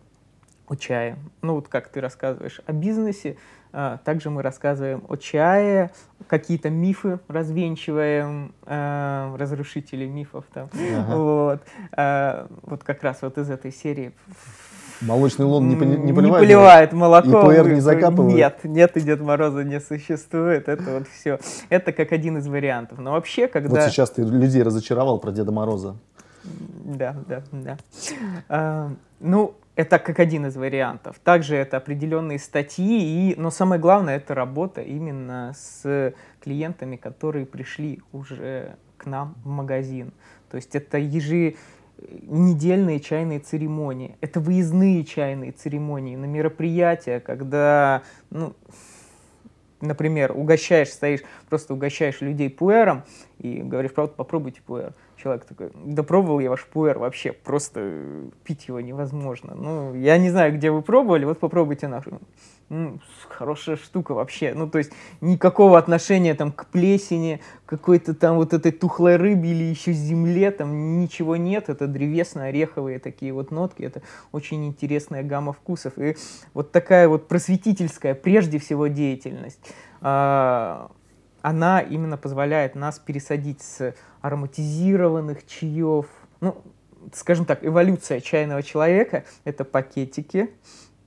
о 0.74 0.76
чае. 0.76 1.18
Ну 1.42 1.56
вот 1.56 1.68
как 1.68 1.88
ты 1.90 2.02
рассказываешь 2.02 2.62
о 2.66 2.74
бизнесе, 2.74 3.38
а, 3.72 3.98
также 4.04 4.30
мы 4.30 4.42
рассказываем 4.42 5.04
о 5.08 5.16
чае, 5.16 5.92
какие-то 6.28 6.70
мифы 6.70 7.20
развенчиваем, 7.28 8.54
э, 8.66 9.36
разрушители 9.38 10.06
мифов 10.06 10.46
там. 10.54 10.70
Ага. 10.74 11.16
Вот. 11.16 11.62
Э, 11.98 12.48
вот 12.62 12.84
как 12.84 13.04
раз 13.04 13.22
вот 13.22 13.38
из 13.38 13.50
этой 13.50 13.72
серии. 13.72 14.14
Молочный 15.02 15.46
лун 15.46 15.68
не, 15.68 15.76
не, 15.76 15.98
не 15.98 16.14
поливает? 16.14 16.42
Не 16.42 16.48
поливает 16.48 16.94
молоко. 16.94 17.52
И 17.52 17.74
не 17.74 17.82
закапывает? 17.82 18.36
Нет, 18.36 18.60
нет, 18.64 18.98
и 18.98 19.02
Дед 19.02 19.22
Мороза 19.22 19.64
не 19.64 19.80
существует. 19.80 20.70
Это 20.70 21.00
вот 21.00 21.08
все. 21.08 21.40
Это 21.70 21.92
как 21.92 22.12
один 22.12 22.38
из 22.38 22.48
вариантов. 22.48 23.00
Но 23.00 23.12
вообще, 23.14 23.48
когда... 23.48 23.70
Вот 23.70 23.82
сейчас 23.90 24.12
ты 24.12 24.22
людей 24.22 24.64
разочаровал 24.64 25.20
про 25.20 25.32
Деда 25.32 25.52
Мороза. 25.52 25.96
Да, 26.44 27.16
да, 27.28 27.42
да. 27.52 27.78
А, 28.50 28.92
ну, 29.20 29.56
это 29.76 30.00
как 30.00 30.20
один 30.20 30.46
из 30.46 30.56
вариантов. 30.56 31.20
Также 31.24 31.56
это 31.56 31.78
определенные 31.78 32.40
статьи, 32.40 33.32
и, 33.32 33.40
но 33.40 33.50
самое 33.50 33.82
главное, 33.82 34.18
это 34.18 34.36
работа 34.36 34.82
именно 34.82 35.54
с 35.56 36.14
клиентами, 36.42 36.96
которые 36.96 37.46
пришли 37.46 38.02
уже 38.12 38.76
к 38.98 39.06
нам 39.06 39.36
в 39.44 39.48
магазин. 39.48 40.14
То 40.50 40.58
есть 40.58 40.76
это 40.76 41.00
еженедельные 41.00 43.00
чайные 43.00 43.40
церемонии, 43.40 44.16
это 44.22 44.40
выездные 44.40 45.04
чайные 45.04 45.52
церемонии 45.52 46.16
на 46.16 46.26
мероприятия, 46.26 47.20
когда, 47.20 48.04
ну, 48.30 48.54
например, 49.82 50.38
угощаешь, 50.38 50.90
стоишь, 50.90 51.22
просто 51.50 51.74
угощаешь 51.74 52.22
людей 52.22 52.52
пуэром 52.52 53.04
и 53.40 53.64
говоришь, 53.64 53.94
правда, 53.94 54.14
попробуйте 54.16 54.62
пуэр 54.62 54.94
человек 55.24 55.46
такой, 55.46 55.72
да 55.74 56.04
пробовал 56.04 56.40
я 56.40 56.50
ваш 56.50 56.66
пуэр 56.66 57.00
вообще, 57.00 57.32
просто 57.32 58.30
пить 58.44 58.68
его 58.68 58.82
невозможно. 58.82 59.56
Ну, 59.56 59.96
я 59.96 60.18
не 60.18 60.30
знаю, 60.30 60.54
где 60.54 60.70
вы 60.70 60.82
пробовали, 60.82 61.24
вот 61.24 61.40
попробуйте 61.40 61.88
наш. 61.88 62.04
Хорошая 63.30 63.78
штука 63.78 64.14
вообще. 64.14 64.54
Ну, 64.54 64.70
то 64.70 64.80
есть 64.80 64.92
никакого 65.22 65.78
отношения 65.78 66.34
там 66.34 66.52
к 66.52 66.66
плесени, 66.66 67.40
какой-то 67.66 68.14
там 68.14 68.36
вот 68.36 68.54
этой 68.54 68.72
тухлой 68.72 69.16
рыбе 69.16 69.52
или 69.52 69.64
еще 69.64 69.94
земле, 69.94 70.52
там 70.52 71.00
ничего 71.00 71.36
нет. 71.36 71.70
Это 71.70 71.88
древесно-ореховые 71.88 73.00
такие 73.00 73.32
вот 73.32 73.52
нотки. 73.52 73.84
Это 73.84 74.02
очень 74.32 74.66
интересная 74.66 75.24
гамма 75.24 75.54
вкусов. 75.54 75.98
И 75.98 76.16
вот 76.54 76.72
такая 76.72 77.08
вот 77.08 77.28
просветительская, 77.28 78.16
прежде 78.16 78.60
всего, 78.60 78.88
деятельность 78.88 79.60
а, 80.02 80.92
она 81.44 81.82
именно 81.82 82.18
позволяет 82.18 82.74
нас 82.74 82.98
пересадить 82.98 83.62
с 83.62 83.94
ароматизированных 84.22 85.46
чаев, 85.46 86.08
ну, 86.40 86.64
скажем 87.14 87.46
так, 87.46 87.66
эволюция 87.66 88.22
чайного 88.22 88.64
человека— 88.64 89.26
это 89.44 89.66
пакетики, 89.66 90.50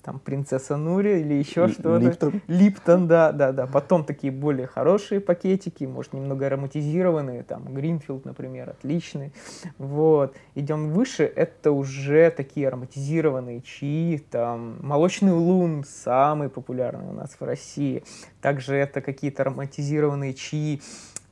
там 0.06 0.20
принцесса 0.20 0.76
Нури 0.76 1.20
или 1.20 1.34
еще 1.34 1.66
что-то. 1.66 1.98
Липтон. 1.98 2.40
Липтон, 2.46 3.08
да, 3.08 3.32
да, 3.32 3.50
да. 3.50 3.66
Потом 3.66 4.04
такие 4.04 4.32
более 4.32 4.68
хорошие 4.68 5.20
пакетики, 5.20 5.82
может, 5.82 6.12
немного 6.12 6.46
ароматизированные, 6.46 7.42
там, 7.42 7.74
Гринфилд, 7.74 8.24
например, 8.24 8.70
отличный. 8.70 9.32
Вот. 9.78 10.36
Идем 10.54 10.92
выше, 10.92 11.24
это 11.24 11.72
уже 11.72 12.30
такие 12.30 12.68
ароматизированные 12.68 13.62
чаи, 13.62 14.18
там, 14.30 14.76
молочный 14.80 15.32
лун, 15.32 15.84
самый 15.84 16.50
популярный 16.50 17.08
у 17.08 17.12
нас 17.12 17.36
в 17.40 17.44
России. 17.44 18.04
Также 18.40 18.76
это 18.76 19.00
какие-то 19.00 19.42
ароматизированные 19.42 20.34
чаи, 20.34 20.80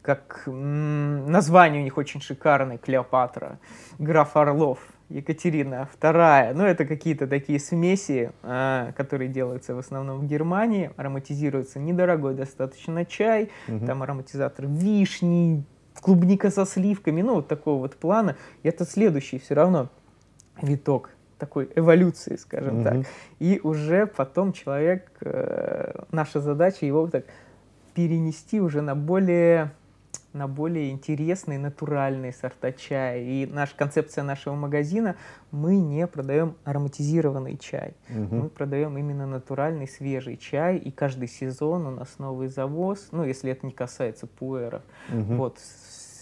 как 0.04 0.42
название 0.46 1.80
у 1.80 1.84
них 1.84 1.96
очень 1.96 2.20
шикарное, 2.20 2.76
Клеопатра, 2.76 3.58
граф 3.98 4.36
Орлов, 4.36 4.78
Екатерина 5.08 5.88
вторая. 5.90 6.52
Ну, 6.52 6.64
это 6.64 6.84
какие-то 6.84 7.26
такие 7.26 7.58
смеси, 7.58 8.30
э, 8.42 8.92
которые 8.96 9.28
делаются 9.28 9.74
в 9.74 9.78
основном 9.78 10.18
в 10.18 10.26
Германии. 10.26 10.90
Ароматизируется 10.96 11.78
недорогой 11.78 12.34
достаточно 12.34 13.06
чай. 13.06 13.50
Угу. 13.66 13.86
Там 13.86 14.02
ароматизатор 14.02 14.66
вишни, 14.66 15.64
клубника 16.00 16.50
со 16.50 16.66
сливками, 16.66 17.22
ну, 17.22 17.36
вот 17.36 17.48
такого 17.48 17.80
вот 17.80 17.96
плана. 17.96 18.36
И 18.62 18.68
это 18.68 18.84
следующий 18.84 19.38
все 19.38 19.54
равно 19.54 19.88
виток 20.60 21.10
такой 21.38 21.70
эволюции, 21.74 22.36
скажем 22.36 22.80
mm-hmm. 22.80 22.84
так. 22.84 23.06
И 23.38 23.60
уже 23.62 24.06
потом 24.06 24.52
человек, 24.52 25.10
э, 25.20 26.04
наша 26.12 26.40
задача 26.40 26.86
его 26.86 27.06
так 27.08 27.24
перенести 27.94 28.60
уже 28.60 28.82
на 28.82 28.94
более 28.94 29.72
на 30.34 30.48
более 30.48 30.90
интересные 30.90 31.58
натуральные 31.58 32.32
сорта 32.32 32.72
чая. 32.72 33.22
И 33.22 33.46
наша 33.46 33.74
концепция 33.76 34.24
нашего 34.24 34.54
магазина, 34.54 35.16
мы 35.50 35.78
не 35.78 36.06
продаем 36.06 36.56
ароматизированный 36.64 37.56
чай. 37.56 37.94
Угу. 38.10 38.34
Мы 38.34 38.48
продаем 38.48 38.98
именно 38.98 39.26
натуральный 39.26 39.88
свежий 39.88 40.36
чай. 40.36 40.76
И 40.76 40.90
каждый 40.90 41.28
сезон 41.28 41.86
у 41.86 41.90
нас 41.90 42.18
новый 42.18 42.48
завоз, 42.48 43.08
ну, 43.12 43.24
если 43.24 43.52
это 43.52 43.64
не 43.64 43.72
касается 43.72 44.26
пуэров. 44.26 44.82
Угу. 45.08 45.34
Вот, 45.34 45.58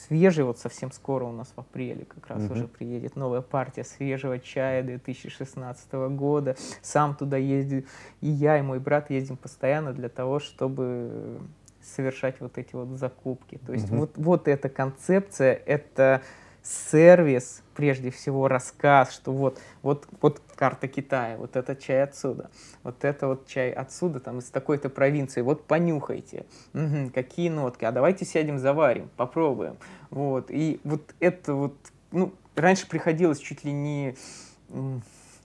свежий, 0.07 0.45
вот 0.45 0.59
совсем 0.59 0.92
скоро 0.92 1.25
у 1.25 1.33
нас 1.33 1.52
в 1.57 1.59
апреле 1.59 2.04
как 2.04 2.26
раз 2.26 2.45
угу. 2.45 2.52
уже 2.52 2.69
приедет 2.69 3.16
новая 3.16 3.40
партия 3.40 3.83
свежего 3.83 4.38
чая 4.38 4.83
2016 4.83 5.92
года. 6.11 6.54
Сам 6.83 7.14
туда 7.14 7.38
ездил, 7.38 7.85
и 8.21 8.28
я, 8.28 8.59
и 8.59 8.62
мой 8.62 8.78
брат 8.78 9.09
ездим 9.11 9.38
постоянно 9.38 9.95
для 9.95 10.11
того, 10.11 10.38
чтобы 10.38 11.40
совершать 11.82 12.40
вот 12.40 12.58
эти 12.58 12.74
вот 12.74 12.88
закупки. 12.98 13.58
То 13.66 13.72
есть 13.72 13.90
угу. 13.90 13.96
вот, 13.96 14.10
вот 14.16 14.48
эта 14.48 14.68
концепция, 14.68 15.54
это 15.66 16.22
сервис, 16.62 17.62
прежде 17.74 18.10
всего 18.10 18.48
рассказ, 18.48 19.12
что 19.12 19.32
вот, 19.32 19.60
вот, 19.82 20.06
вот 20.20 20.40
карта 20.54 20.86
Китая, 20.86 21.36
вот 21.36 21.56
это 21.56 21.74
чай 21.74 22.04
отсюда, 22.04 22.50
вот 22.84 23.04
это 23.04 23.26
вот 23.26 23.46
чай 23.46 23.72
отсюда, 23.72 24.20
там 24.20 24.38
из 24.38 24.44
такой-то 24.44 24.88
провинции, 24.88 25.40
вот 25.40 25.64
понюхайте, 25.66 26.46
угу, 26.72 27.10
какие 27.12 27.48
нотки, 27.48 27.84
а 27.84 27.90
давайте 27.90 28.24
сядем 28.24 28.58
заварим, 28.58 29.10
попробуем. 29.16 29.76
Вот, 30.10 30.50
и 30.50 30.80
вот 30.84 31.14
это 31.18 31.54
вот, 31.54 31.74
ну, 32.12 32.32
раньше 32.54 32.88
приходилось 32.88 33.38
чуть 33.38 33.64
ли 33.64 33.72
не 33.72 34.14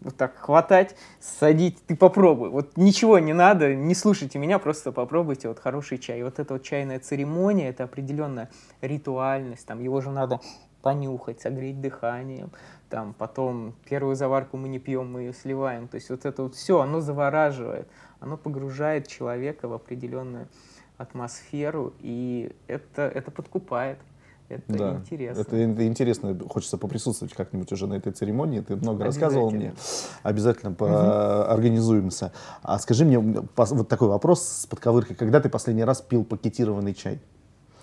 вот 0.01 0.15
так 0.15 0.37
хватать, 0.37 0.95
садить, 1.19 1.83
ты 1.85 1.95
попробуй. 1.95 2.49
Вот 2.49 2.77
ничего 2.77 3.19
не 3.19 3.33
надо, 3.33 3.75
не 3.75 3.95
слушайте 3.95 4.39
меня, 4.39 4.59
просто 4.59 4.91
попробуйте 4.91 5.47
вот 5.47 5.59
хороший 5.59 5.97
чай. 5.97 6.19
И 6.19 6.23
вот 6.23 6.39
эта 6.39 6.53
вот 6.53 6.63
чайная 6.63 6.99
церемония, 6.99 7.69
это 7.69 7.83
определенная 7.83 8.49
ритуальность, 8.81 9.65
там 9.65 9.79
его 9.79 10.01
же 10.01 10.11
надо 10.11 10.39
понюхать, 10.81 11.41
согреть 11.41 11.81
дыханием, 11.81 12.51
там 12.89 13.13
потом 13.13 13.73
первую 13.89 14.15
заварку 14.15 14.57
мы 14.57 14.69
не 14.69 14.79
пьем, 14.79 15.11
мы 15.11 15.21
ее 15.21 15.33
сливаем. 15.33 15.87
То 15.87 15.95
есть 15.95 16.09
вот 16.09 16.25
это 16.25 16.43
вот 16.43 16.55
все, 16.55 16.79
оно 16.79 17.01
завораживает, 17.01 17.87
оно 18.19 18.37
погружает 18.37 19.07
человека 19.07 19.67
в 19.67 19.73
определенную 19.73 20.47
атмосферу, 20.97 21.93
и 21.99 22.51
это, 22.67 23.03
это 23.03 23.31
подкупает. 23.31 23.99
Это 24.49 24.63
да, 24.67 24.95
интересно. 24.95 25.41
Это, 25.41 25.55
это 25.57 25.87
интересно. 25.87 26.39
Хочется 26.47 26.77
поприсутствовать 26.77 27.33
как-нибудь 27.33 27.71
уже 27.71 27.85
на 27.85 27.95
этой 27.95 28.13
церемонии. 28.13 28.61
Ты 28.61 28.77
много 28.77 29.03
рассказывал 29.03 29.51
мне. 29.51 29.73
Обязательно 30.23 30.71
поорганизуемся. 30.71 32.31
А 32.61 32.79
скажи 32.79 33.03
мне 33.03 33.19
вот 33.19 33.87
такой 33.89 34.07
вопрос 34.07 34.47
с 34.47 34.65
подковыркой. 34.65 35.15
Когда 35.15 35.41
ты 35.41 35.49
последний 35.49 35.83
раз 35.83 36.01
пил 36.01 36.23
пакетированный 36.23 36.93
чай? 36.93 37.19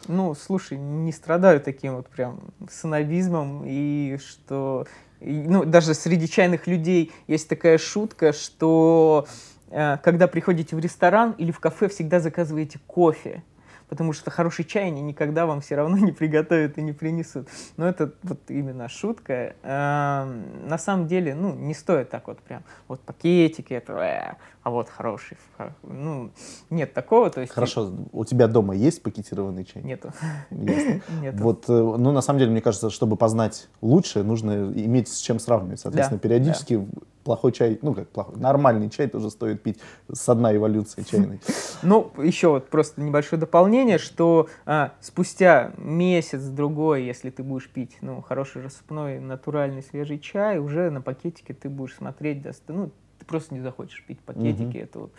Ну, 0.08 0.34
слушай, 0.34 0.78
не 0.78 1.12
страдаю 1.12 1.60
таким 1.60 1.96
вот 1.96 2.08
прям 2.08 2.40
сановизмом 2.70 3.62
и 3.64 4.18
что... 4.18 4.86
ну, 5.20 5.64
даже 5.64 5.94
среди 5.94 6.28
чайных 6.28 6.66
людей 6.66 7.10
есть 7.26 7.48
такая 7.48 7.78
шутка, 7.78 8.34
что 8.34 9.26
э, 9.70 9.96
когда 10.02 10.28
приходите 10.28 10.76
в 10.76 10.78
ресторан 10.78 11.32
или 11.38 11.52
в 11.52 11.60
кафе, 11.60 11.88
всегда 11.88 12.20
заказываете 12.20 12.78
кофе 12.86 13.42
потому 13.88 14.12
что 14.12 14.30
хороший 14.30 14.64
чай 14.64 14.86
они 14.86 15.02
никогда 15.02 15.46
вам 15.46 15.60
все 15.60 15.76
равно 15.76 15.96
не 15.98 16.12
приготовят 16.12 16.78
и 16.78 16.82
не 16.82 16.92
принесут. 16.92 17.48
Но 17.76 17.88
это 17.88 18.12
вот 18.22 18.40
именно 18.48 18.88
шутка. 18.88 19.54
Эм, 19.62 20.68
на 20.68 20.78
самом 20.78 21.06
деле, 21.06 21.34
ну, 21.34 21.54
не 21.54 21.74
стоит 21.74 22.10
так 22.10 22.26
вот 22.26 22.40
прям, 22.40 22.62
вот 22.88 23.00
пакетики, 23.00 23.74
это, 23.74 23.92
э, 23.92 24.34
а 24.64 24.70
вот 24.70 24.88
хороший. 24.88 25.36
Ну, 25.82 26.30
нет 26.70 26.94
такого. 26.94 27.28
То 27.28 27.42
есть... 27.42 27.52
Хорошо, 27.52 27.92
у 28.12 28.24
тебя 28.24 28.48
дома 28.48 28.74
есть 28.74 29.02
пакетированный 29.02 29.64
чай? 29.64 29.82
Нету. 29.82 30.12
Есть. 30.50 31.02
Нету. 31.20 31.38
Вот, 31.38 31.64
э, 31.68 31.72
ну, 31.72 32.12
на 32.12 32.22
самом 32.22 32.38
деле, 32.38 32.50
мне 32.50 32.62
кажется, 32.62 32.88
чтобы 32.88 33.16
познать 33.16 33.68
лучше, 33.82 34.22
нужно 34.22 34.72
иметь 34.72 35.08
с 35.08 35.18
чем 35.18 35.38
сравнивать. 35.38 35.80
Соответственно, 35.80 36.18
да, 36.18 36.22
периодически 36.22 36.78
да 36.78 37.00
плохой 37.24 37.52
чай, 37.52 37.78
ну 37.82 37.94
как 37.94 38.08
плохой, 38.10 38.36
нормальный 38.36 38.90
чай 38.90 39.08
тоже 39.08 39.30
стоит 39.30 39.62
пить 39.62 39.80
с 40.12 40.28
одной 40.28 40.56
эволюции 40.56 41.02
чайной. 41.02 41.40
Ну, 41.82 42.12
еще 42.18 42.48
вот 42.48 42.68
просто 42.68 43.02
небольшое 43.02 43.38
дополнение, 43.38 43.98
что 43.98 44.48
а, 44.64 44.92
спустя 45.00 45.72
месяц-другой, 45.76 47.04
если 47.04 47.30
ты 47.30 47.42
будешь 47.42 47.68
пить 47.68 47.96
ну, 48.00 48.22
хороший 48.22 48.62
рассыпной 48.62 49.20
натуральный 49.20 49.82
свежий 49.82 50.18
чай, 50.18 50.58
уже 50.58 50.90
на 50.90 51.02
пакетике 51.02 51.52
ты 51.52 51.68
будешь 51.68 51.94
смотреть, 51.94 52.42
ну, 52.68 52.90
ты 53.24 53.28
просто 53.28 53.54
не 53.54 53.60
захочешь 53.60 54.04
пить 54.04 54.20
пакетики, 54.20 54.76
это 54.78 55.00
вот 55.00 55.12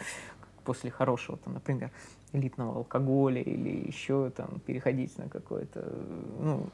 после 0.63 0.91
хорошего, 0.91 1.37
там, 1.37 1.53
например, 1.55 1.91
элитного 2.33 2.77
алкоголя 2.77 3.41
или 3.41 3.87
еще 3.87 4.31
там 4.35 4.59
переходить 4.65 5.17
на 5.17 5.29
какой-то 5.29 5.91
ну, 6.39 6.69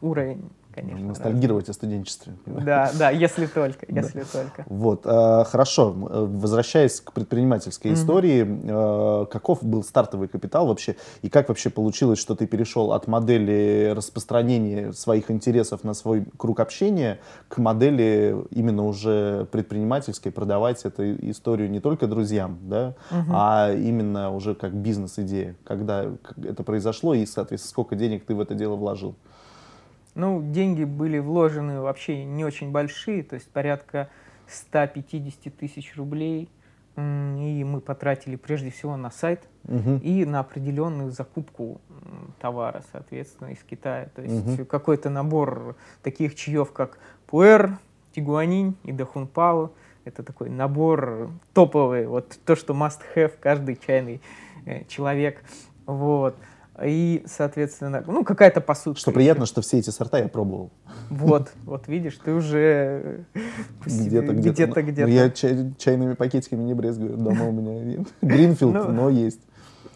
уровень 0.00 0.50
конечно. 0.74 1.08
Ностальгировать 1.08 1.66
да. 1.66 1.70
о 1.70 1.74
студенчестве. 1.74 2.32
Да, 2.46 2.90
да, 2.98 3.10
если 3.10 3.46
только, 3.46 3.86
если 3.88 4.20
да. 4.20 4.26
только. 4.32 4.64
Вот, 4.66 5.02
э, 5.04 5.44
хорошо. 5.44 5.94
Э, 6.10 6.26
возвращаясь 6.28 7.00
к 7.00 7.12
предпринимательской 7.12 7.88
mm-hmm. 7.88 7.94
истории, 7.94 9.22
э, 9.24 9.26
каков 9.26 9.62
был 9.62 9.84
стартовый 9.84 10.28
капитал 10.28 10.66
вообще, 10.66 10.96
и 11.22 11.28
как 11.28 11.48
вообще 11.48 11.70
получилось, 11.70 12.18
что 12.18 12.34
ты 12.34 12.46
перешел 12.46 12.92
от 12.92 13.06
модели 13.06 13.92
распространения 13.94 14.92
своих 14.92 15.30
интересов 15.30 15.84
на 15.84 15.94
свой 15.94 16.26
круг 16.36 16.60
общения 16.60 17.20
к 17.48 17.58
модели 17.58 18.36
именно 18.50 18.84
уже 18.84 19.46
предпринимательской, 19.52 20.30
продавать 20.30 20.84
эту 20.84 21.14
историю 21.30 21.70
не 21.70 21.80
только 21.80 22.06
друзьям, 22.06 22.58
да, 22.62 22.94
mm-hmm. 23.10 23.30
а 23.30 23.72
именно 23.72 24.34
уже 24.34 24.54
как 24.54 24.74
бизнес-идея, 24.74 25.56
когда 25.64 26.06
это 26.42 26.62
произошло 26.62 27.14
и, 27.14 27.24
соответственно, 27.26 27.70
сколько 27.70 27.94
денег 27.94 28.24
ты 28.24 28.34
в 28.34 28.40
это 28.40 28.54
дело 28.54 28.76
вложил? 28.76 29.14
Ну, 30.14 30.42
деньги 30.42 30.84
были 30.84 31.18
вложены 31.18 31.80
вообще 31.80 32.24
не 32.24 32.44
очень 32.44 32.70
большие, 32.70 33.22
то 33.22 33.34
есть 33.34 33.50
порядка 33.50 34.08
150 34.46 35.56
тысяч 35.56 35.96
рублей. 35.96 36.48
И 36.96 37.64
мы 37.64 37.80
потратили 37.80 38.36
прежде 38.36 38.70
всего 38.70 38.96
на 38.96 39.10
сайт 39.10 39.48
угу. 39.64 39.96
и 39.96 40.24
на 40.24 40.38
определенную 40.38 41.10
закупку 41.10 41.80
товара, 42.38 42.84
соответственно, 42.92 43.48
из 43.48 43.64
Китая. 43.64 44.10
То 44.14 44.22
есть 44.22 44.60
угу. 44.60 44.64
какой-то 44.64 45.10
набор 45.10 45.74
таких 46.04 46.36
чаев, 46.36 46.70
как 46.70 46.98
пуэр, 47.26 47.78
тигуанинь 48.14 48.76
и 48.84 48.92
дахунпао. 48.92 49.72
Это 50.04 50.22
такой 50.22 50.50
набор 50.50 51.30
топовый, 51.52 52.06
вот 52.06 52.38
то, 52.44 52.54
что 52.54 52.74
must 52.74 53.00
have 53.16 53.32
каждый 53.40 53.76
чайный 53.76 54.20
э, 54.64 54.84
человек. 54.84 55.42
Вот. 55.86 56.36
И, 56.82 57.22
соответственно, 57.26 58.02
ну, 58.06 58.24
какая-то 58.24 58.60
посудка. 58.60 59.00
Что 59.00 59.12
приятно, 59.12 59.46
что 59.46 59.60
все 59.60 59.78
эти 59.78 59.90
сорта 59.90 60.18
я 60.18 60.28
пробовал. 60.28 60.72
Вот, 61.08 61.52
вот 61.64 61.86
видишь, 61.86 62.18
ты 62.24 62.32
уже 62.32 63.26
где-то, 63.86 64.32
где-то. 64.32 64.52
где-то, 64.52 64.82
где-то. 64.82 65.10
Я 65.10 65.30
чай, 65.30 65.72
чайными 65.78 66.14
пакетиками 66.14 66.64
не 66.64 66.74
брезгую. 66.74 67.16
Дома 67.16 67.44
у 67.48 67.52
меня 67.52 68.04
Гринфилд, 68.22 68.74
ну, 68.74 68.88
но 68.88 69.08
есть. 69.08 69.40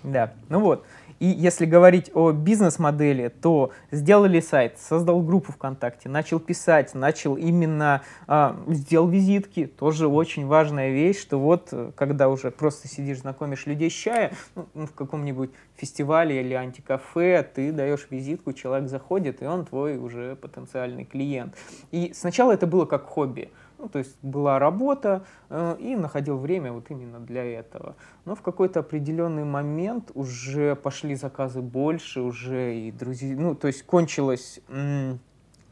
Да, 0.04 0.32
ну 0.49 0.61
вот. 0.61 0.85
И 1.19 1.27
если 1.27 1.67
говорить 1.67 2.11
о 2.15 2.33
бизнес-модели, 2.33 3.29
то 3.29 3.73
сделали 3.91 4.41
сайт, 4.41 4.79
создал 4.79 5.21
группу 5.23 5.53
ВКонтакте, 5.53 6.09
начал 6.09 6.39
писать, 6.39 6.95
начал 6.95 7.37
именно, 7.37 8.03
а, 8.27 8.57
сделал 8.69 9.09
визитки, 9.09 9.67
тоже 9.67 10.07
очень 10.07 10.47
важная 10.47 10.91
вещь, 10.91 11.21
что 11.21 11.39
вот, 11.39 11.73
когда 11.97 12.29
уже 12.29 12.51
просто 12.51 12.89
сидишь, 12.89 13.19
знакомишь 13.19 13.67
людей 13.67 13.91
с 13.91 13.95
чая, 13.95 14.33
ну, 14.55 14.67
ну 14.75 14.87
в 14.87 14.93
каком-нибудь 14.93 15.51
фестивале 15.77 16.41
или 16.41 16.55
антикафе, 16.55 17.43
ты 17.43 17.73
даешь 17.73 18.07
визитку, 18.11 18.53
человек 18.53 18.89
заходит, 18.89 19.43
и 19.43 19.47
он 19.47 19.65
твой 19.65 19.97
уже 19.97 20.37
потенциальный 20.37 21.05
клиент. 21.05 21.55
И 21.91 22.13
сначала 22.15 22.53
это 22.53 22.67
было 22.67 22.85
как 22.85 23.05
хобби. 23.05 23.51
Ну, 23.78 23.88
то 23.88 23.99
есть 23.99 24.16
была 24.23 24.58
работа, 24.58 25.25
э, 25.50 25.76
и 25.78 25.94
находил 25.94 26.38
время 26.38 26.73
вот 26.73 26.90
именно 26.90 27.20
для 27.20 27.44
этого. 27.44 27.94
Но 28.25 28.35
в 28.35 28.42
какой-то 28.42 28.80
определенный 28.80 29.44
момент 29.44 30.11
уже 30.14 30.75
пошли 30.75 31.14
заказы 31.14 31.62
больше, 31.62 32.20
уже 32.20 32.75
и 32.75 32.90
друзья, 32.90 33.37
ну, 33.37 33.54
то 33.54 33.68
есть 33.68 33.85
кончилось 33.85 34.61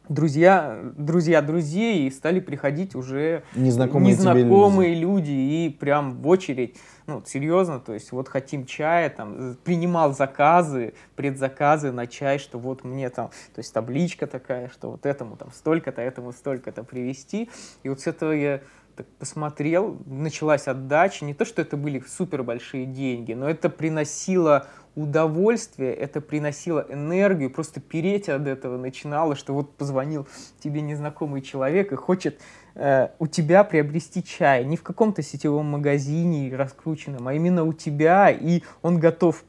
друзья, 0.09 0.81
друзья 0.97 1.43
друзей, 1.43 2.07
и 2.07 2.11
стали 2.11 2.41
приходить 2.41 2.95
уже 2.95 3.43
незнакомые, 3.55 4.15
незнакомые 4.15 4.95
люди. 4.95 5.31
и 5.31 5.69
прям 5.69 6.15
в 6.15 6.29
очередь, 6.29 6.77
ну, 7.07 7.23
серьезно, 7.27 7.81
то 7.81 7.93
есть 7.93 8.13
вот 8.13 8.29
хотим 8.29 8.67
чая, 8.67 9.11
там, 9.11 9.57
принимал 9.65 10.15
заказы, 10.15 10.95
предзаказы 11.15 11.93
на 11.93 12.07
чай, 12.07 12.39
что 12.39 12.59
вот 12.59 12.85
мне 12.85 13.11
там, 13.11 13.29
то 13.55 13.59
есть 13.59 13.73
табличка 13.73 14.27
такая, 14.27 14.69
что 14.69 14.91
вот 14.91 15.07
этому 15.07 15.37
там 15.37 15.51
столько-то, 15.53 16.03
этому 16.03 16.33
столько-то 16.33 16.85
привезти, 16.85 17.51
и 17.83 17.89
вот 17.89 18.01
с 18.01 18.07
этого 18.07 18.33
я 18.33 18.61
так 18.97 19.07
посмотрел, 19.19 19.99
началась 20.07 20.67
отдача. 20.67 21.25
Не 21.25 21.35
то, 21.35 21.45
что 21.45 21.63
это 21.63 21.77
были 21.77 22.03
супер 22.09 22.43
большие 22.43 22.87
деньги, 22.87 23.35
но 23.35 23.49
это 23.49 23.69
приносило 23.69 24.67
удовольствие, 24.95 25.93
это 25.93 26.23
приносило 26.23 26.85
энергию, 26.89 27.51
просто 27.51 27.81
переть 27.81 28.31
от 28.31 28.47
этого 28.47 28.79
начинало, 28.79 29.37
что 29.37 29.53
вот 29.53 29.77
позвонил 29.77 30.27
тебе 30.59 30.81
незнакомый 30.81 31.43
человек 31.43 31.93
и 31.93 31.97
хочет 31.97 32.41
э, 32.75 33.09
у 33.19 33.27
тебя 33.27 33.63
приобрести 33.63 34.25
чай, 34.25 34.65
не 34.65 34.79
в 34.79 34.83
каком-то 34.83 35.23
сетевом 35.23 35.67
магазине 35.67 36.55
раскрученном, 36.57 37.29
а 37.29 37.35
именно 37.35 37.65
у 37.65 37.75
тебя, 37.75 38.31
и 38.31 38.63
он 38.81 38.99
готов 38.99 39.45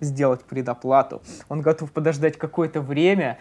сделать 0.00 0.44
предоплату, 0.44 1.22
он 1.48 1.62
готов 1.62 1.92
подождать 1.92 2.36
какое-то 2.36 2.82
время, 2.82 3.38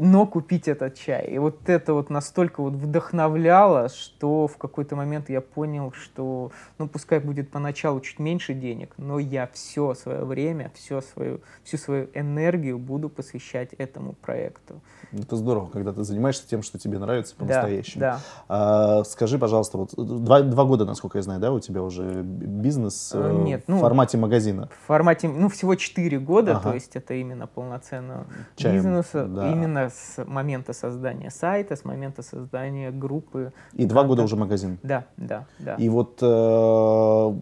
но 0.00 0.26
купить 0.26 0.68
этот 0.68 0.94
чай. 0.94 1.26
И 1.26 1.38
вот 1.38 1.68
это 1.68 1.94
вот 1.94 2.10
настолько 2.10 2.62
вот 2.62 2.74
вдохновляло, 2.74 3.88
что 3.88 4.46
в 4.46 4.56
какой-то 4.56 4.96
момент 4.96 5.28
я 5.28 5.40
понял, 5.40 5.92
что, 5.92 6.52
ну, 6.78 6.88
пускай 6.88 7.20
будет 7.20 7.50
поначалу 7.50 8.00
чуть 8.00 8.18
меньше 8.18 8.54
денег, 8.54 8.94
но 8.96 9.18
я 9.18 9.48
все 9.52 9.94
свое 9.94 10.24
время, 10.24 10.70
все 10.74 11.00
свою, 11.00 11.40
всю 11.64 11.76
свою 11.76 12.08
энергию 12.14 12.78
буду 12.78 13.08
посвящать 13.08 13.72
этому 13.74 14.14
проекту. 14.14 14.80
Это 15.12 15.36
здорово, 15.36 15.68
когда 15.68 15.92
ты 15.92 16.04
занимаешься 16.04 16.48
тем, 16.48 16.62
что 16.62 16.78
тебе 16.78 16.98
нравится 16.98 17.34
по-настоящему. 17.36 18.00
Да, 18.00 18.12
да. 18.12 18.20
А, 18.48 19.04
скажи, 19.04 19.38
пожалуйста, 19.38 19.78
вот 19.78 19.90
два, 19.96 20.40
два 20.40 20.64
года, 20.64 20.84
насколько 20.84 21.18
я 21.18 21.22
знаю, 21.22 21.40
да, 21.40 21.52
у 21.52 21.60
тебя 21.60 21.82
уже 21.82 22.22
бизнес 22.22 23.12
э, 23.14 23.32
Нет, 23.42 23.64
ну, 23.66 23.76
в 23.76 23.80
формате 23.80 24.16
магазина? 24.16 24.68
В 24.68 24.86
формате, 24.86 25.28
ну, 25.28 25.48
всего 25.48 25.74
четыре 25.74 26.18
года, 26.18 26.52
ага. 26.52 26.70
то 26.70 26.74
есть 26.74 26.96
это 26.96 27.14
именно 27.14 27.46
полноценного 27.46 28.26
Чаем, 28.56 28.76
бизнеса, 28.76 29.26
да. 29.26 29.50
именно 29.52 29.81
с 29.90 30.24
момента 30.24 30.72
создания 30.72 31.30
сайта, 31.30 31.76
с 31.76 31.84
момента 31.84 32.22
создания 32.22 32.90
группы. 32.90 33.52
И 33.74 33.84
два 33.84 34.04
года 34.04 34.22
уже 34.22 34.36
магазин? 34.36 34.78
Да, 34.82 35.06
да, 35.16 35.46
да. 35.58 35.74
И 35.74 35.88
вот, 35.88 36.18
э, 36.22 37.32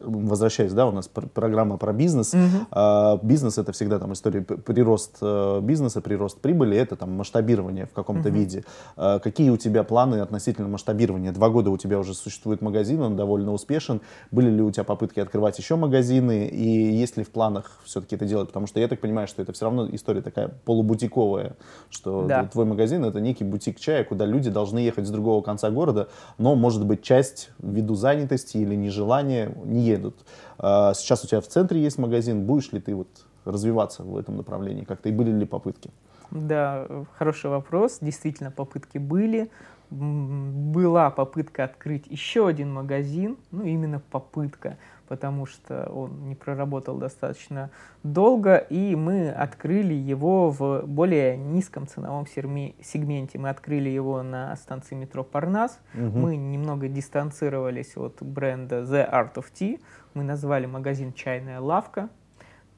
возвращаясь, 0.00 0.72
да, 0.72 0.86
у 0.86 0.92
нас 0.92 1.08
программа 1.08 1.76
про 1.76 1.92
бизнес. 1.92 2.34
Угу. 2.34 3.20
Бизнес— 3.26 3.58
это 3.58 3.72
всегда 3.72 3.98
там 3.98 4.12
история 4.12 4.42
прирост 4.42 5.18
э, 5.20 5.60
бизнеса, 5.62 6.00
прирост 6.00 6.40
прибыли, 6.40 6.76
это 6.76 6.96
там 6.96 7.16
масштабирование 7.16 7.86
в 7.86 7.92
каком-то 7.92 8.28
угу. 8.28 8.38
виде. 8.38 8.64
Какие 8.96 9.50
у 9.50 9.56
тебя 9.56 9.84
планы 9.84 10.16
относительно 10.16 10.68
масштабирования? 10.68 11.32
Два 11.32 11.50
года 11.50 11.70
у 11.70 11.76
тебя 11.76 11.98
уже 11.98 12.14
существует 12.14 12.62
магазин, 12.62 13.00
он 13.00 13.16
довольно 13.16 13.52
успешен. 13.52 14.00
Были 14.30 14.50
ли 14.50 14.62
у 14.62 14.70
тебя 14.70 14.84
попытки 14.84 15.20
открывать 15.20 15.58
еще 15.58 15.76
магазины? 15.76 16.46
И 16.48 16.92
есть 16.92 17.16
ли 17.16 17.24
в 17.24 17.30
планах 17.30 17.80
все-таки 17.84 18.16
это 18.16 18.26
делать? 18.26 18.48
Потому 18.48 18.66
что 18.66 18.80
я 18.80 18.88
так 18.88 19.00
понимаю, 19.00 19.26
что 19.26 19.42
это 19.42 19.52
все 19.52 19.66
равно 19.66 19.88
история 19.90 20.22
такая 20.22 20.48
полубутиковая 20.64 21.56
что 21.90 22.26
да. 22.26 22.46
твой 22.46 22.64
магазин 22.64 23.04
это 23.04 23.20
некий 23.20 23.44
бутик 23.44 23.78
чая, 23.78 24.04
куда 24.04 24.26
люди 24.26 24.50
должны 24.50 24.78
ехать 24.78 25.06
с 25.06 25.10
другого 25.10 25.42
конца 25.42 25.70
города, 25.70 26.08
но, 26.38 26.54
может 26.54 26.84
быть, 26.86 27.02
часть 27.02 27.50
ввиду 27.58 27.94
занятости 27.94 28.56
или 28.56 28.74
нежелания 28.74 29.52
не 29.64 29.82
едут. 29.82 30.16
А, 30.58 30.94
сейчас 30.94 31.24
у 31.24 31.26
тебя 31.26 31.40
в 31.40 31.48
центре 31.48 31.82
есть 31.82 31.98
магазин, 31.98 32.46
будешь 32.46 32.72
ли 32.72 32.80
ты 32.80 32.94
вот 32.94 33.08
развиваться 33.44 34.02
в 34.02 34.16
этом 34.16 34.36
направлении 34.36 34.84
как-то, 34.84 35.08
и 35.08 35.12
были 35.12 35.30
ли 35.30 35.46
попытки? 35.46 35.90
Да, 36.30 36.86
хороший 37.16 37.50
вопрос. 37.50 37.98
Действительно, 38.00 38.50
попытки 38.50 38.98
были. 38.98 39.50
Была 39.90 41.10
попытка 41.10 41.64
открыть 41.64 42.06
еще 42.06 42.46
один 42.46 42.72
магазин, 42.72 43.38
ну 43.50 43.64
именно 43.64 44.00
попытка 44.10 44.78
потому 45.10 45.44
что 45.44 45.90
он 45.92 46.28
не 46.28 46.36
проработал 46.36 46.96
достаточно 46.96 47.70
долго, 48.04 48.58
и 48.58 48.94
мы 48.94 49.28
открыли 49.28 49.92
его 49.92 50.50
в 50.50 50.86
более 50.86 51.36
низком 51.36 51.88
ценовом 51.88 52.28
сегменте. 52.28 53.36
Мы 53.36 53.48
открыли 53.48 53.88
его 53.88 54.22
на 54.22 54.54
станции 54.54 54.94
метро 54.94 55.24
Парнас. 55.24 55.80
Угу. 55.94 56.16
Мы 56.16 56.36
немного 56.36 56.86
дистанцировались 56.86 57.96
от 57.96 58.22
бренда 58.22 58.82
The 58.82 59.10
Art 59.12 59.34
of 59.34 59.46
Tea. 59.52 59.80
Мы 60.14 60.22
назвали 60.22 60.66
магазин 60.66 61.12
«Чайная 61.12 61.58
лавка». 61.58 62.08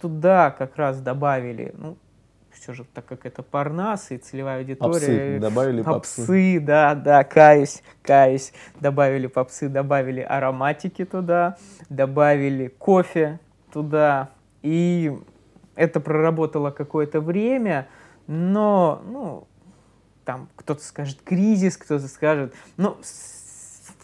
Туда 0.01 0.51
как 0.53 0.77
раз 0.77 1.03
добавили, 1.03 1.75
ну, 1.77 1.99
все 2.63 2.75
же, 2.75 2.85
так 2.85 3.05
как 3.07 3.27
это 3.27 3.43
Парнас 3.43 4.13
и 4.13 4.19
целевая 4.19 4.61
аудитория. 4.61 4.93
Попсы, 4.93 5.39
добавили 5.41 5.83
попсы. 5.83 6.21
Попсы, 6.21 6.61
да, 6.61 6.95
да, 6.95 7.25
каюсь, 7.25 7.83
каюсь. 8.03 8.53
Добавили 8.81 9.27
попсы, 9.27 9.69
добавили 9.69 10.21
ароматики 10.21 11.05
туда, 11.05 11.57
добавили 11.89 12.69
кофе 12.69 13.41
туда. 13.73 14.31
И 14.63 15.13
это 15.75 15.99
проработало 15.99 16.71
какое-то 16.71 17.21
время, 17.21 17.89
но, 18.29 19.03
ну, 19.07 19.49
там 20.25 20.49
кто-то 20.55 20.85
скажет 20.85 21.21
кризис, 21.25 21.77
кто-то 21.77 22.07
скажет, 22.07 22.55
ну, 22.77 22.97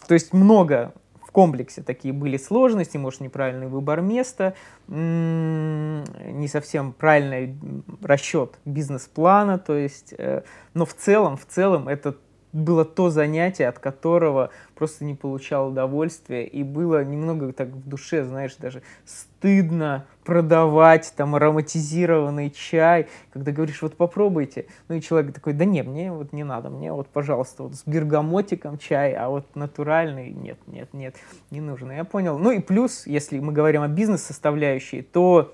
то 0.05 0.13
есть 0.13 0.33
много 0.33 0.93
в 1.29 1.31
комплексе 1.31 1.83
такие 1.83 2.11
были 2.11 2.37
сложности, 2.37 2.97
может, 2.97 3.21
неправильный 3.21 3.67
выбор 3.67 4.01
места, 4.01 4.55
не 4.87 6.47
совсем 6.47 6.91
правильный 6.91 7.55
расчет 8.01 8.57
бизнес-плана, 8.65 9.59
то 9.59 9.75
есть, 9.75 10.15
э, 10.17 10.41
но 10.73 10.87
в 10.87 10.95
целом, 10.95 11.37
в 11.37 11.45
целом 11.45 11.87
это 11.87 12.15
было 12.51 12.85
то 12.85 13.09
занятие, 13.09 13.67
от 13.67 13.79
которого 13.79 14.49
просто 14.75 15.05
не 15.05 15.15
получал 15.15 15.69
удовольствия, 15.69 16.45
и 16.45 16.63
было 16.63 17.03
немного 17.03 17.51
так 17.53 17.69
в 17.69 17.87
душе, 17.87 18.23
знаешь, 18.23 18.55
даже 18.55 18.81
стыдно 19.05 20.05
продавать 20.23 21.13
там 21.15 21.35
ароматизированный 21.35 22.49
чай, 22.51 23.07
когда 23.31 23.51
говоришь, 23.51 23.81
вот 23.81 23.95
попробуйте, 23.95 24.65
ну 24.87 24.95
и 24.95 25.01
человек 25.01 25.33
такой, 25.33 25.53
да 25.53 25.65
не, 25.65 25.83
мне 25.83 26.11
вот 26.11 26.33
не 26.33 26.43
надо, 26.43 26.69
мне 26.69 26.91
вот, 26.91 27.07
пожалуйста, 27.07 27.63
вот 27.63 27.75
с 27.75 27.83
бергамотиком 27.85 28.77
чай, 28.77 29.13
а 29.13 29.29
вот 29.29 29.55
натуральный, 29.55 30.31
нет, 30.31 30.57
нет, 30.67 30.93
нет, 30.93 31.15
не 31.51 31.61
нужно. 31.61 31.91
Я 31.91 32.03
понял. 32.03 32.37
Ну 32.37 32.51
и 32.51 32.59
плюс, 32.59 33.05
если 33.05 33.39
мы 33.39 33.53
говорим 33.53 33.81
о 33.81 33.87
бизнес-составляющей, 33.87 35.01
то 35.01 35.53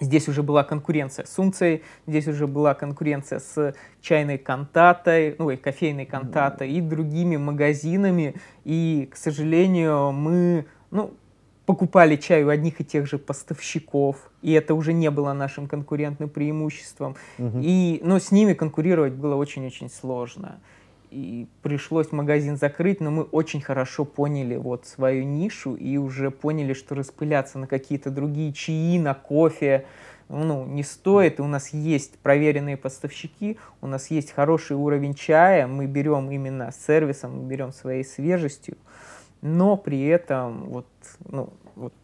Здесь 0.00 0.28
уже 0.28 0.42
была 0.42 0.64
конкуренция 0.64 1.24
с 1.24 1.32
Сунцей, 1.32 1.82
здесь 2.06 2.26
уже 2.28 2.46
была 2.46 2.74
конкуренция 2.74 3.40
с 3.40 3.74
чайной 4.00 4.38
кантатой, 4.38 5.34
ну, 5.38 5.50
и 5.50 5.56
кофейной 5.56 6.06
кантатой 6.06 6.70
и 6.70 6.80
другими 6.80 7.36
магазинами. 7.36 8.34
И, 8.64 9.08
к 9.10 9.16
сожалению, 9.16 10.12
мы, 10.12 10.66
ну, 10.90 11.14
покупали 11.66 12.16
чай 12.16 12.44
у 12.44 12.48
одних 12.48 12.80
и 12.80 12.84
тех 12.84 13.06
же 13.06 13.18
поставщиков, 13.18 14.30
и 14.40 14.52
это 14.52 14.74
уже 14.74 14.92
не 14.92 15.10
было 15.10 15.34
нашим 15.34 15.66
конкурентным 15.66 16.30
преимуществом. 16.30 17.16
Угу. 17.38 17.60
И, 17.62 18.00
но 18.02 18.18
с 18.18 18.30
ними 18.30 18.54
конкурировать 18.54 19.12
было 19.12 19.34
очень-очень 19.34 19.90
сложно 19.90 20.60
и 21.10 21.46
пришлось 21.62 22.12
магазин 22.12 22.56
закрыть, 22.56 23.00
но 23.00 23.10
мы 23.10 23.22
очень 23.22 23.60
хорошо 23.60 24.04
поняли 24.04 24.56
вот 24.56 24.86
свою 24.86 25.24
нишу 25.24 25.74
и 25.74 25.96
уже 25.96 26.30
поняли, 26.30 26.72
что 26.72 26.94
распыляться 26.94 27.58
на 27.58 27.66
какие-то 27.66 28.10
другие 28.10 28.52
чаи, 28.52 28.98
на 28.98 29.14
кофе, 29.14 29.86
ну, 30.28 30.64
не 30.64 30.82
стоит. 30.82 31.40
У 31.40 31.46
нас 31.46 31.70
есть 31.70 32.18
проверенные 32.18 32.76
поставщики, 32.76 33.58
у 33.80 33.86
нас 33.86 34.10
есть 34.10 34.32
хороший 34.32 34.76
уровень 34.76 35.14
чая, 35.14 35.66
мы 35.66 35.86
берем 35.86 36.30
именно 36.30 36.72
сервисом, 36.72 37.38
мы 37.38 37.48
берем 37.48 37.72
своей 37.72 38.04
свежестью, 38.04 38.76
но 39.40 39.76
при 39.76 40.06
этом 40.06 40.64
вот, 40.64 40.86
ну, 41.24 41.50
вот 41.74 41.94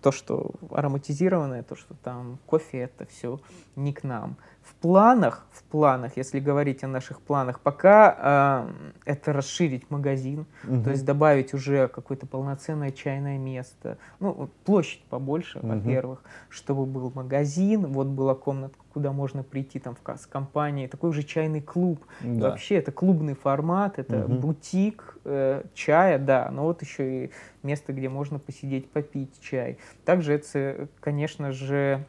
то, 0.00 0.12
что 0.12 0.50
ароматизированное, 0.70 1.62
то, 1.62 1.76
что 1.76 1.94
там 1.94 2.38
кофе, 2.46 2.80
это 2.80 3.06
все 3.06 3.40
не 3.74 3.92
к 3.92 4.02
нам. 4.02 4.36
В 4.64 4.74
планах, 4.76 5.46
в 5.52 5.62
планах, 5.64 6.16
если 6.16 6.40
говорить 6.40 6.82
о 6.84 6.88
наших 6.88 7.20
планах, 7.20 7.60
пока 7.60 8.66
э, 9.06 9.10
это 9.10 9.32
расширить 9.34 9.90
магазин, 9.90 10.46
угу. 10.66 10.84
то 10.84 10.90
есть 10.90 11.04
добавить 11.04 11.52
уже 11.52 11.88
какое-то 11.88 12.26
полноценное 12.26 12.90
чайное 12.90 13.36
место, 13.36 13.98
ну, 14.20 14.48
площадь 14.64 15.04
побольше, 15.10 15.58
угу. 15.58 15.68
во-первых, 15.68 16.22
чтобы 16.48 16.86
был 16.86 17.12
магазин, 17.14 17.86
вот 17.86 18.06
была 18.06 18.34
комната, 18.34 18.74
куда 18.94 19.12
можно 19.12 19.42
прийти 19.42 19.78
там 19.78 19.96
в, 19.96 20.16
с 20.16 20.26
компанией, 20.26 20.88
такой 20.88 21.10
уже 21.10 21.24
чайный 21.24 21.60
клуб. 21.60 22.02
Да. 22.20 22.50
Вообще 22.50 22.76
это 22.76 22.90
клубный 22.90 23.34
формат, 23.34 23.98
это 23.98 24.24
угу. 24.24 24.34
бутик 24.34 25.18
э, 25.24 25.62
чая, 25.74 26.18
да, 26.18 26.48
но 26.50 26.62
вот 26.62 26.80
еще 26.80 27.26
и 27.26 27.30
место, 27.62 27.92
где 27.92 28.08
можно 28.08 28.38
посидеть, 28.38 28.90
попить 28.90 29.38
чай. 29.40 29.78
Также 30.06 30.34
это, 30.34 30.88
конечно 31.00 31.52
же, 31.52 32.06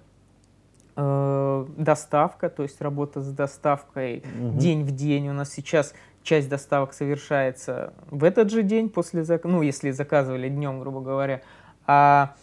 э, 0.95 1.65
доставка, 1.77 2.49
то 2.49 2.63
есть 2.63 2.81
работа 2.81 3.21
с 3.21 3.31
доставкой 3.31 4.23
угу. 4.39 4.57
день 4.57 4.83
в 4.83 4.91
день. 4.91 5.29
У 5.29 5.33
нас 5.33 5.51
сейчас 5.51 5.93
часть 6.23 6.49
доставок 6.49 6.93
совершается 6.93 7.93
в 8.09 8.23
этот 8.23 8.51
же 8.51 8.63
день 8.63 8.89
после 8.89 9.23
заказа, 9.23 9.53
ну, 9.53 9.61
если 9.61 9.91
заказывали 9.91 10.49
днем, 10.49 10.79
грубо 10.79 11.01
говоря, 11.01 11.41
а 11.87 12.35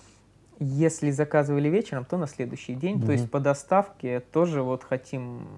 если 0.63 1.11
заказывали 1.11 1.69
вечером, 1.69 2.05
то 2.05 2.17
на 2.17 2.27
следующий 2.27 2.75
день. 2.75 2.99
Mm-hmm. 2.99 3.07
То 3.07 3.13
есть 3.13 3.31
по 3.31 3.41
доставке 3.41 4.21
тоже 4.21 4.63
вот 4.63 4.85
хотим 4.85 5.49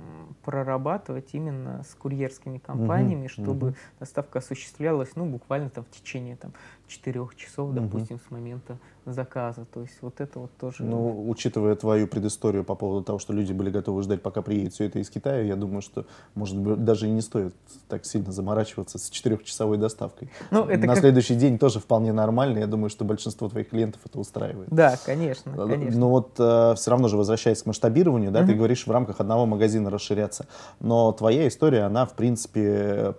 прорабатывать 0.44 1.30
именно 1.32 1.82
с 1.84 1.94
курьерскими 1.94 2.58
компаниями, 2.58 3.26
mm-hmm. 3.26 3.42
чтобы 3.42 3.68
mm-hmm. 3.68 4.00
доставка 4.00 4.38
осуществлялась, 4.38 5.10
ну, 5.14 5.26
буквально 5.26 5.70
там 5.70 5.84
в 5.84 5.90
течение 5.90 6.36
там, 6.36 6.52
4 6.88 7.26
часов, 7.36 7.70
mm-hmm. 7.70 7.74
допустим, 7.74 8.20
с 8.26 8.30
момента 8.30 8.78
заказа. 9.06 9.66
То 9.72 9.82
есть 9.82 9.94
вот 10.00 10.20
это 10.20 10.38
вот 10.38 10.50
тоже... 10.58 10.82
Ну, 10.82 11.28
учитывая 11.28 11.74
твою 11.74 12.06
предысторию 12.06 12.64
по 12.64 12.74
поводу 12.74 13.04
того, 13.04 13.18
что 13.18 13.32
люди 13.32 13.52
были 13.52 13.70
готовы 13.70 14.02
ждать, 14.02 14.22
пока 14.22 14.42
приедет 14.42 14.74
все 14.74 14.84
это 14.84 14.98
из 14.98 15.10
Китая, 15.10 15.42
я 15.42 15.56
думаю, 15.56 15.82
что, 15.82 16.06
может 16.34 16.58
быть, 16.58 16.84
даже 16.84 17.06
и 17.06 17.10
не 17.10 17.20
стоит 17.20 17.54
так 17.88 18.04
сильно 18.04 18.32
заморачиваться 18.32 18.98
с 18.98 19.10
четырехчасовой 19.10 19.78
доставкой. 19.78 20.30
Ну, 20.50 20.64
это 20.64 20.86
На 20.86 20.94
как... 20.94 20.98
следующий 20.98 21.34
день 21.34 21.58
тоже 21.58 21.80
вполне 21.80 22.12
нормально. 22.12 22.58
Я 22.58 22.66
думаю, 22.66 22.90
что 22.90 23.04
большинство 23.04 23.48
твоих 23.48 23.70
клиентов 23.70 24.00
это 24.04 24.18
устраивает. 24.18 24.68
Да, 24.70 24.96
конечно, 25.04 25.50
э, 25.50 25.68
конечно. 25.68 26.00
Но 26.00 26.10
вот 26.10 26.34
э, 26.38 26.74
все 26.76 26.90
равно 26.90 27.08
же, 27.08 27.16
возвращаясь 27.16 27.62
к 27.62 27.66
масштабированию, 27.66 28.30
да, 28.30 28.42
mm-hmm. 28.42 28.46
ты 28.46 28.54
говоришь 28.54 28.86
в 28.86 28.90
рамках 28.90 29.20
одного 29.20 29.46
магазина 29.46 29.90
расширяться. 29.90 30.46
Но 30.80 31.12
твоя 31.12 31.48
история, 31.48 31.82
она, 31.82 32.06
в 32.06 32.14
принципе, 32.14 33.14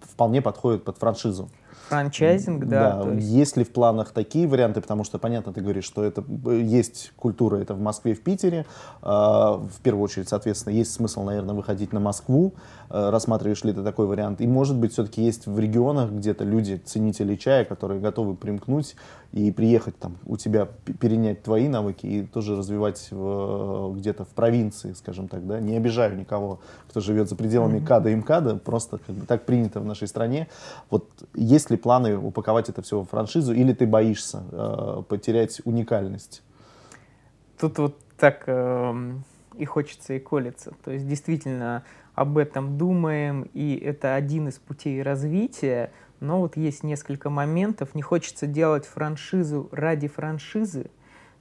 вполне 0.00 0.42
подходит 0.42 0.84
под 0.84 0.98
франшизу. 0.98 1.48
Франчайзинг, 1.88 2.66
да. 2.66 3.02
да. 3.02 3.12
Есть... 3.12 3.28
есть 3.28 3.56
ли 3.56 3.64
в 3.64 3.70
планах 3.70 4.10
такие 4.10 4.46
варианты, 4.46 4.80
потому 4.80 5.04
что, 5.04 5.18
понятно, 5.18 5.52
ты 5.52 5.60
говоришь, 5.60 5.84
что 5.84 6.04
это 6.04 6.24
есть 6.50 7.12
культура, 7.16 7.56
это 7.56 7.74
в 7.74 7.80
Москве, 7.80 8.14
в 8.14 8.22
Питере. 8.22 8.66
А, 9.02 9.54
в 9.54 9.80
первую 9.82 10.04
очередь, 10.04 10.28
соответственно, 10.28 10.74
есть 10.74 10.92
смысл, 10.92 11.22
наверное, 11.22 11.54
выходить 11.54 11.92
на 11.92 12.00
Москву. 12.00 12.54
А, 12.90 13.10
рассматриваешь 13.10 13.62
ли 13.64 13.72
ты 13.72 13.82
такой 13.82 14.06
вариант? 14.06 14.40
И, 14.40 14.46
может 14.46 14.76
быть, 14.76 14.92
все-таки 14.92 15.22
есть 15.22 15.46
в 15.46 15.58
регионах 15.58 16.10
где-то 16.10 16.44
люди, 16.44 16.80
ценители 16.84 17.36
чая, 17.36 17.64
которые 17.64 18.00
готовы 18.00 18.34
примкнуть 18.34 18.96
и 19.32 19.52
приехать 19.52 19.98
там 19.98 20.16
у 20.24 20.36
тебя, 20.36 20.68
перенять 21.00 21.42
твои 21.42 21.68
навыки 21.68 22.06
и 22.06 22.22
тоже 22.22 22.56
развивать 22.56 23.08
где-то 23.10 24.24
в 24.24 24.28
провинции, 24.28 24.94
скажем 24.94 25.28
так, 25.28 25.46
да? 25.46 25.60
Не 25.60 25.76
обижаю 25.76 26.16
никого, 26.16 26.60
кто 26.88 27.00
живет 27.00 27.28
за 27.28 27.36
пределами 27.36 27.78
mm-hmm. 27.78 27.86
КАДа 27.86 28.10
и 28.10 28.14
МКАДа, 28.14 28.56
просто 28.56 28.98
как 28.98 29.14
бы 29.14 29.26
так 29.26 29.44
принято 29.44 29.80
в 29.80 29.84
нашей 29.84 30.08
стране. 30.08 30.48
Вот 30.90 31.08
есть 31.34 31.70
ли 31.70 31.75
ли 31.76 31.82
планы 31.82 32.16
упаковать 32.16 32.68
это 32.68 32.82
все 32.82 33.00
в 33.00 33.06
франшизу, 33.06 33.52
или 33.52 33.72
ты 33.72 33.86
боишься 33.86 34.42
э, 34.50 35.02
потерять 35.08 35.60
уникальность? 35.64 36.42
Тут 37.58 37.78
вот 37.78 37.98
так 38.16 38.44
э, 38.46 39.12
и 39.56 39.64
хочется, 39.64 40.14
и 40.14 40.18
колется. 40.18 40.72
То 40.84 40.90
есть 40.90 41.06
действительно 41.06 41.84
об 42.14 42.38
этом 42.38 42.78
думаем, 42.78 43.48
и 43.54 43.76
это 43.76 44.14
один 44.14 44.48
из 44.48 44.54
путей 44.54 45.02
развития, 45.02 45.90
но 46.20 46.40
вот 46.40 46.56
есть 46.56 46.82
несколько 46.82 47.28
моментов. 47.28 47.94
Не 47.94 48.02
хочется 48.02 48.46
делать 48.46 48.86
франшизу 48.86 49.68
ради 49.70 50.08
франшизы, 50.08 50.90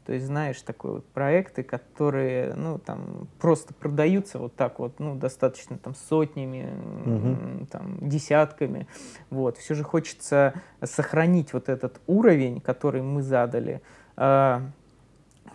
то 0.05 0.13
есть, 0.13 0.27
знаешь, 0.27 0.61
такой 0.61 0.91
вот 0.91 1.05
проекты, 1.07 1.63
которые, 1.63 2.53
ну, 2.53 2.77
там, 2.77 3.27
просто 3.39 3.73
продаются 3.73 4.37
вот 4.37 4.55
так 4.55 4.79
вот, 4.79 4.99
ну, 4.99 5.15
достаточно 5.15 5.77
там 5.79 5.95
сотнями, 5.95 6.69
угу. 7.05 7.65
там, 7.71 7.97
десятками. 8.07 8.87
Вот. 9.31 9.57
Все 9.57 9.73
же 9.73 9.83
хочется 9.83 10.53
сохранить 10.83 11.53
вот 11.53 11.69
этот 11.69 11.99
уровень, 12.05 12.61
который 12.61 13.01
мы 13.01 13.23
задали, 13.23 13.81
э, 14.17 14.59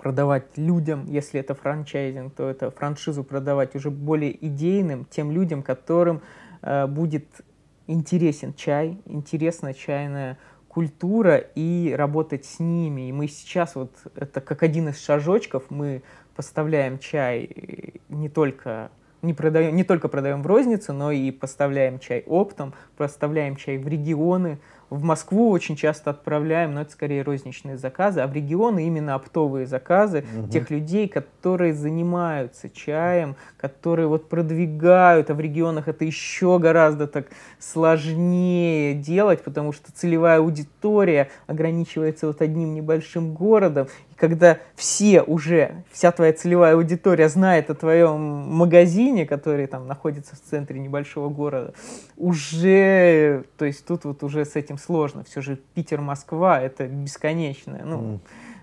продавать 0.03 0.57
людям, 0.57 1.07
если 1.07 1.39
это 1.39 1.55
франчайзинг, 1.55 2.35
то 2.35 2.49
это 2.49 2.71
франшизу 2.71 3.23
продавать 3.23 3.77
уже 3.77 3.91
более 3.91 4.35
идейным, 4.47 5.05
тем 5.05 5.31
людям, 5.31 5.63
которым 5.63 6.23
э, 6.63 6.87
будет 6.87 7.27
интересен 7.87 8.55
чай, 8.55 9.01
интересна 9.05 9.75
чайная 9.75 10.39
культура 10.71 11.37
и 11.37 11.93
работать 11.97 12.45
с 12.45 12.61
ними. 12.61 13.09
И 13.09 13.13
мы 13.13 13.27
сейчас 13.27 13.75
вот, 13.75 13.93
это 14.15 14.41
как 14.41 14.63
один 14.63 14.89
из 14.89 15.05
шажочков, 15.05 15.65
мы 15.69 16.03
поставляем 16.37 17.01
чай 17.01 18.01
не 18.09 18.29
только 18.29 18.91
не, 19.23 19.35
продаем, 19.35 19.75
не 19.75 19.85
только 19.85 20.09
продаем 20.09 20.43
в 20.43 20.47
розницу, 20.47 20.93
но 20.93 21.11
и 21.11 21.33
поставляем 21.33 21.99
чай 21.99 22.23
оптом, 22.27 22.73
поставляем 22.97 23.57
чай 23.57 23.79
в 23.79 23.89
регионы, 23.89 24.59
в 24.91 25.05
Москву 25.05 25.51
очень 25.51 25.77
часто 25.77 26.11
отправляем, 26.11 26.75
но 26.75 26.83
это 26.83 26.91
скорее 26.91 27.23
розничные 27.23 27.79
заказы, 27.79 28.21
а 28.21 28.27
в 28.27 28.33
регионы 28.33 28.87
именно 28.87 29.15
оптовые 29.15 29.67
заказы 29.67 30.25
угу. 30.37 30.49
тех 30.49 30.69
людей, 30.71 31.09
которые 31.09 31.73
занимаются 31.73 32.69
чаем, 32.69 33.37
которые 33.57 34.09
вот 34.09 34.29
продвигают, 34.29 35.31
а 35.31 35.35
в 35.35 35.41
регионах 35.41 35.87
это 35.87 36.05
еще 36.05 36.59
гораздо 36.59 37.07
так 37.07 37.27
сложнее 37.61 38.95
делать, 38.95 39.43
потому 39.45 39.73
что 39.73 39.93
целевая 39.93 40.41
аудитория 40.41 41.31
ограничивается 41.47 42.27
вот 42.27 42.43
одним 42.43 42.75
небольшим 42.75 43.33
городом, 43.33 43.87
когда 44.17 44.59
все 44.75 45.23
уже, 45.23 45.85
вся 45.91 46.13
твоя 46.13 46.33
целевая 46.33 46.75
аудитория 46.75 47.29
знает 47.29 47.71
о 47.71 47.75
твоем 47.75 48.21
магазине, 48.21 49.25
который 49.25 49.67
там 49.67 49.87
находится 49.87 50.37
в 50.37 50.41
центре 50.41 50.79
небольшого 50.79 51.31
города, 51.31 51.73
уже, 52.17 53.45
то 53.57 53.65
есть 53.65 53.87
тут 53.87 54.05
вот 54.05 54.23
уже 54.23 54.45
с 54.45 54.57
этим 54.57 54.77
сложно. 54.81 55.25
Все 55.25 55.41
же 55.41 55.57
Питер-Москва 55.75 56.61
это 56.61 56.87
бесконечное, 56.87 57.85
ну, 57.85 57.99
mm. 57.99 58.21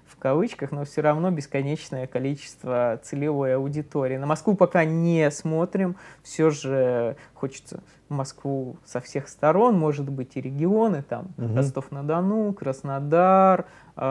в 0.07 0.17
кавычках, 0.17 0.71
но 0.71 0.83
все 0.85 1.01
равно 1.01 1.31
бесконечное 1.31 2.07
количество 2.07 2.99
целевой 3.03 3.55
аудитории. 3.55 4.17
На 4.17 4.25
Москву 4.25 4.55
пока 4.55 4.83
не 4.85 5.29
смотрим, 5.31 5.95
все 6.23 6.49
же 6.49 7.15
хочется 7.33 7.81
Москву 8.09 8.77
со 8.85 9.01
всех 9.01 9.27
сторон, 9.27 9.77
может 9.77 10.09
быть 10.09 10.35
и 10.35 10.41
регионы, 10.41 11.03
там 11.03 11.33
угу. 11.37 11.55
Ростов-на-Дону, 11.55 12.53
Краснодар, 12.53 13.65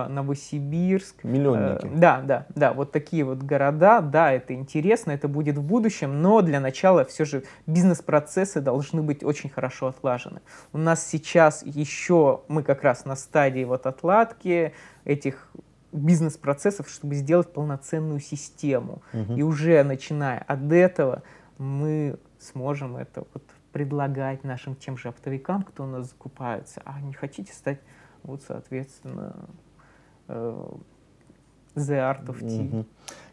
Новосибирск. 0.08 1.24
Миллионники. 1.24 1.86
Э, 1.86 1.90
да, 1.94 2.20
да, 2.20 2.46
да, 2.54 2.72
вот 2.72 2.92
такие 2.92 3.24
вот 3.24 3.38
города, 3.38 4.00
да, 4.00 4.32
это 4.32 4.54
интересно, 4.54 5.12
это 5.12 5.28
будет 5.28 5.56
в 5.58 5.62
будущем, 5.62 6.22
но 6.22 6.42
для 6.42 6.60
начала 6.60 7.04
все 7.04 7.24
же 7.24 7.44
бизнес-процессы 7.66 8.60
должны 8.60 9.02
быть 9.02 9.22
очень 9.22 9.50
хорошо 9.50 9.88
отлажены. 9.88 10.40
У 10.72 10.78
нас 10.78 11.06
сейчас 11.06 11.62
еще, 11.64 12.42
мы 12.48 12.62
как 12.62 12.82
раз 12.82 13.04
на 13.04 13.16
стадии 13.16 13.64
вот 13.64 13.86
отладки 13.86 14.72
этих 15.04 15.48
бизнес-процессов, 15.92 16.88
чтобы 16.88 17.14
сделать 17.14 17.52
полноценную 17.52 18.20
систему. 18.20 19.02
Угу. 19.12 19.34
И 19.34 19.42
уже 19.42 19.82
начиная 19.82 20.40
от 20.46 20.70
этого 20.72 21.22
мы 21.58 22.18
сможем 22.38 22.96
это 22.96 23.24
вот 23.32 23.42
предлагать 23.72 24.42
нашим 24.44 24.74
тем 24.74 24.96
же 24.96 25.08
оптовикам, 25.08 25.62
кто 25.62 25.84
у 25.84 25.86
нас 25.86 26.08
закупается, 26.08 26.80
а 26.84 27.00
не 27.00 27.12
хотите 27.12 27.52
стать, 27.52 27.78
вот, 28.22 28.42
соответственно, 28.42 29.34
э, 29.36 29.44
The 30.28 30.80
Art 31.76 32.26
of 32.26 32.40
Tea. 32.40 32.68
Угу. 32.68 32.86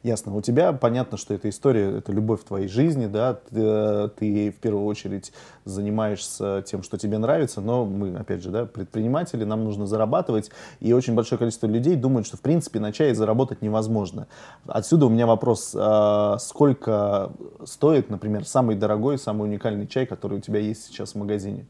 Ясно. 0.04 0.36
У 0.36 0.42
тебя 0.42 0.74
понятно, 0.74 1.18
что 1.18 1.34
эта 1.34 1.48
история, 1.48 1.98
это 1.98 2.12
любовь 2.12 2.42
в 2.42 2.44
твоей 2.44 2.68
жизни, 2.68 3.06
да, 3.06 3.36
ты, 3.36 3.62
э, 3.62 4.10
ты 4.20 4.52
в 4.52 4.56
первую 4.56 4.86
очередь 4.86 5.32
занимаешься 5.64 6.62
тем, 6.68 6.84
что 6.84 6.98
тебе 6.98 7.18
нравится, 7.18 7.62
но 7.62 7.86
мы, 7.86 8.14
опять 8.14 8.44
же, 8.44 8.50
да, 8.50 8.66
предприниматели, 8.66 9.46
нам 9.46 9.64
нужно 9.64 9.88
зарабатывать, 9.88 10.52
и 10.82 10.92
очень 10.92 11.16
большое 11.16 11.40
количество 11.40 11.68
людей 11.68 11.96
думают, 11.96 12.28
что, 12.28 12.36
в 12.36 12.42
принципе, 12.42 12.82
на 12.82 12.92
чае 12.92 13.16
заработать 13.16 13.62
невозможно. 13.62 14.28
Отсюда 14.68 15.06
у 15.06 15.10
меня 15.10 15.26
вопрос, 15.26 15.74
а 15.74 16.38
сколько 16.40 17.32
стоит, 17.64 18.10
например, 18.10 18.46
самый 18.46 18.76
дорогой, 18.76 19.18
самый 19.18 19.44
уникальный 19.44 19.88
чай, 19.88 20.06
который 20.06 20.40
у 20.40 20.42
тебя 20.42 20.60
есть 20.60 20.84
сейчас 20.88 21.14
в 21.14 21.16
магазине? 21.16 21.66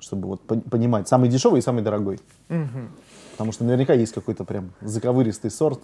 Чтобы 0.00 0.26
вот 0.26 0.42
понимать, 0.42 1.06
самый 1.06 1.28
дешевый 1.28 1.60
и 1.60 1.62
самый 1.62 1.84
дорогой. 1.84 2.18
Угу. 2.50 2.88
Потому 3.42 3.54
что 3.54 3.64
наверняка 3.64 3.94
есть 3.94 4.14
какой-то 4.14 4.44
прям 4.44 4.70
заковыристый 4.80 5.50
сорт. 5.50 5.80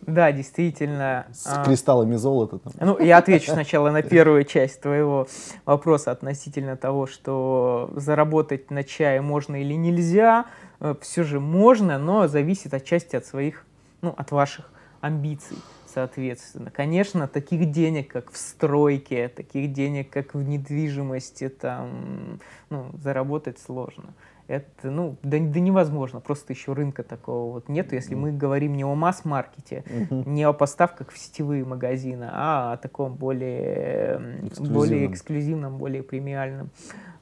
Да, 0.00 0.32
действительно. 0.32 1.28
С 1.32 1.46
а... 1.46 1.64
кристаллами 1.64 2.16
золота. 2.16 2.58
Там. 2.58 2.72
Ну, 2.80 2.98
я 2.98 3.18
отвечу 3.18 3.52
сначала 3.52 3.92
на 3.92 4.02
первую 4.02 4.42
часть 4.42 4.80
твоего 4.80 5.28
вопроса 5.64 6.10
относительно 6.10 6.76
того, 6.76 7.06
что 7.06 7.92
заработать 7.94 8.72
на 8.72 8.82
чае 8.82 9.20
можно 9.20 9.62
или 9.62 9.74
нельзя. 9.74 10.46
Э, 10.80 10.96
Все 11.00 11.22
же 11.22 11.38
можно, 11.38 12.00
но 12.00 12.26
зависит 12.26 12.74
отчасти 12.74 13.14
от 13.14 13.24
своих, 13.24 13.64
ну, 14.02 14.12
от 14.16 14.32
ваших 14.32 14.68
амбиций 15.00 15.58
соответственно. 15.94 16.70
Конечно, 16.70 17.26
таких 17.26 17.70
денег, 17.70 18.12
как 18.12 18.30
в 18.30 18.36
стройке, 18.36 19.28
таких 19.28 19.72
денег, 19.72 20.10
как 20.10 20.34
в 20.34 20.42
недвижимости, 20.42 21.48
там, 21.48 22.38
ну, 22.68 22.90
заработать 23.02 23.58
сложно 23.58 24.12
это, 24.48 24.90
ну, 24.90 25.16
да, 25.22 25.38
да 25.40 25.60
невозможно, 25.60 26.20
просто 26.20 26.52
еще 26.52 26.72
рынка 26.72 27.02
такого 27.02 27.54
вот 27.54 27.68
нет, 27.68 27.92
если 27.92 28.14
мы 28.14 28.32
говорим 28.32 28.76
не 28.76 28.84
о 28.84 28.94
масс-маркете, 28.94 29.84
uh-huh. 29.86 30.28
не 30.28 30.44
о 30.44 30.52
поставках 30.52 31.10
в 31.10 31.18
сетевые 31.18 31.64
магазины, 31.64 32.28
а 32.30 32.74
о 32.74 32.76
таком 32.76 33.14
более 33.14 34.38
эксклюзивном, 34.44 34.74
более, 34.74 35.06
эксклюзивном, 35.06 35.78
более 35.78 36.02
премиальном 36.04 36.70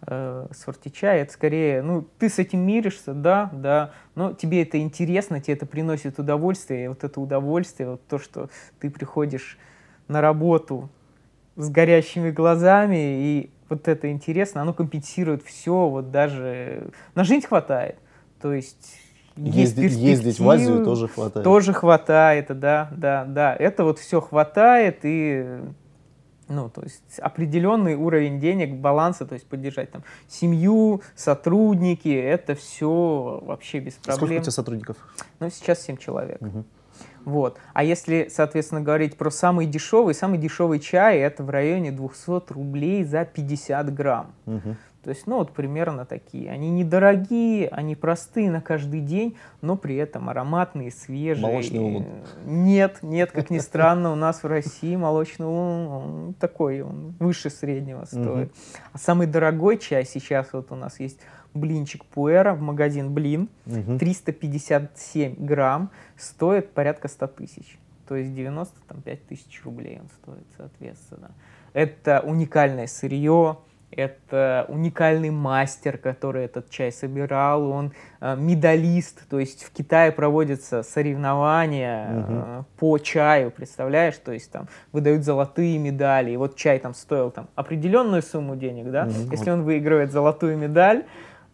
э, 0.06 0.46
сорте 0.52 0.90
чая. 0.90 1.22
Это 1.22 1.32
скорее, 1.32 1.82
ну, 1.82 2.06
ты 2.18 2.28
с 2.28 2.38
этим 2.38 2.60
миришься, 2.60 3.14
да, 3.14 3.50
да, 3.52 3.92
но 4.14 4.34
тебе 4.34 4.62
это 4.62 4.78
интересно, 4.78 5.40
тебе 5.40 5.54
это 5.54 5.64
приносит 5.64 6.18
удовольствие, 6.18 6.84
и 6.84 6.88
вот 6.88 7.04
это 7.04 7.20
удовольствие, 7.20 7.90
вот 7.90 8.06
то, 8.06 8.18
что 8.18 8.50
ты 8.80 8.90
приходишь 8.90 9.58
на 10.08 10.20
работу 10.20 10.90
с 11.56 11.70
горящими 11.70 12.30
глазами 12.30 12.96
и 12.96 13.50
вот 13.74 13.88
это 13.88 14.10
интересно, 14.10 14.62
оно 14.62 14.72
компенсирует 14.72 15.42
все, 15.42 15.88
вот 15.88 16.10
даже 16.10 16.90
на 17.14 17.24
жизнь 17.24 17.46
хватает. 17.46 17.96
То 18.40 18.52
есть 18.52 18.98
есть 19.36 19.56
ездить, 19.56 19.92
ездить 19.92 20.40
в 20.40 20.48
Азию 20.48 20.84
тоже 20.84 21.08
хватает. 21.08 21.44
Тоже 21.44 21.72
хватает, 21.72 22.58
да, 22.58 22.90
да, 22.96 23.24
да. 23.24 23.54
Это 23.54 23.84
вот 23.84 23.98
все 23.98 24.20
хватает 24.20 25.00
и 25.02 25.60
ну, 26.46 26.68
то 26.68 26.82
есть 26.82 27.18
определенный 27.18 27.94
уровень 27.94 28.38
денег, 28.38 28.74
баланса, 28.74 29.24
то 29.24 29.34
есть 29.34 29.46
поддержать 29.46 29.90
там 29.90 30.04
семью, 30.28 31.00
сотрудники, 31.16 32.08
это 32.08 32.54
все 32.54 33.40
вообще 33.42 33.80
без 33.80 33.94
проблем. 33.94 34.16
Сколько 34.16 34.32
у 34.34 34.42
тебя 34.42 34.52
сотрудников? 34.52 34.96
Ну, 35.40 35.50
сейчас 35.50 35.82
7 35.82 35.96
человек. 35.96 36.40
Угу. 36.42 36.64
Вот. 37.24 37.58
А 37.72 37.84
если, 37.84 38.28
соответственно, 38.30 38.80
говорить 38.80 39.16
про 39.16 39.30
самый 39.30 39.66
дешевый, 39.66 40.14
самый 40.14 40.38
дешевый 40.38 40.80
чай, 40.80 41.18
это 41.18 41.42
в 41.42 41.50
районе 41.50 41.90
200 41.92 42.52
рублей 42.52 43.04
за 43.04 43.24
50 43.24 43.94
грамм. 43.94 44.34
Угу. 44.46 44.76
То 45.04 45.10
есть, 45.10 45.26
ну 45.26 45.36
вот 45.36 45.52
примерно 45.52 46.06
такие. 46.06 46.50
Они 46.50 46.70
недорогие, 46.70 47.68
они 47.68 47.94
простые 47.94 48.50
на 48.50 48.62
каждый 48.62 49.00
день, 49.00 49.36
но 49.60 49.76
при 49.76 49.96
этом 49.96 50.30
ароматные, 50.30 50.90
свежие. 50.90 51.46
Молочный 51.46 51.80
улун. 51.80 52.06
Нет, 52.46 53.00
нет, 53.02 53.30
как 53.30 53.50
ни 53.50 53.58
странно, 53.58 54.12
у 54.12 54.14
нас 54.14 54.42
в 54.42 54.46
России 54.46 54.96
молочный 54.96 55.46
улун 55.46 55.88
он 55.88 56.34
такой, 56.40 56.80
он 56.80 57.14
выше 57.18 57.50
среднего 57.50 58.06
стоит. 58.06 58.48
Угу. 58.48 58.54
А 58.94 58.98
самый 58.98 59.26
дорогой 59.26 59.76
чай 59.76 60.06
сейчас 60.06 60.48
вот 60.54 60.72
у 60.72 60.74
нас 60.74 60.98
есть 60.98 61.20
блинчик 61.54 62.04
Пуэра 62.04 62.54
в 62.54 62.60
магазин 62.60 63.12
Блин, 63.12 63.48
угу. 63.66 63.98
357 63.98 65.36
грамм, 65.38 65.90
стоит 66.16 66.72
порядка 66.72 67.08
100 67.08 67.26
тысяч. 67.28 67.78
То 68.06 68.16
есть 68.16 68.34
95 68.34 69.26
тысяч 69.26 69.62
рублей 69.64 70.00
он 70.00 70.08
стоит, 70.22 70.46
соответственно. 70.56 71.30
Это 71.72 72.20
уникальное 72.20 72.86
сырье, 72.86 73.58
это 73.96 74.66
уникальный 74.68 75.30
мастер, 75.30 75.98
который 75.98 76.44
этот 76.44 76.68
чай 76.70 76.90
собирал, 76.90 77.70
он 77.70 77.92
э, 78.20 78.36
медалист, 78.36 79.28
то 79.28 79.38
есть 79.38 79.62
в 79.64 79.70
Китае 79.72 80.10
проводятся 80.12 80.82
соревнования 80.82 82.20
угу. 82.20 82.64
по 82.78 82.98
чаю, 82.98 83.50
представляешь, 83.50 84.16
то 84.16 84.32
есть 84.32 84.50
там 84.50 84.68
выдают 84.92 85.24
золотые 85.24 85.78
медали, 85.78 86.32
и 86.32 86.36
вот 86.36 86.56
чай 86.56 86.78
там 86.78 86.94
стоил 86.94 87.30
там 87.30 87.48
определенную 87.54 88.22
сумму 88.22 88.56
денег, 88.56 88.90
да, 88.90 89.04
угу. 89.04 89.30
если 89.30 89.50
он 89.50 89.62
выигрывает 89.62 90.10
золотую 90.10 90.56
медаль, 90.56 91.04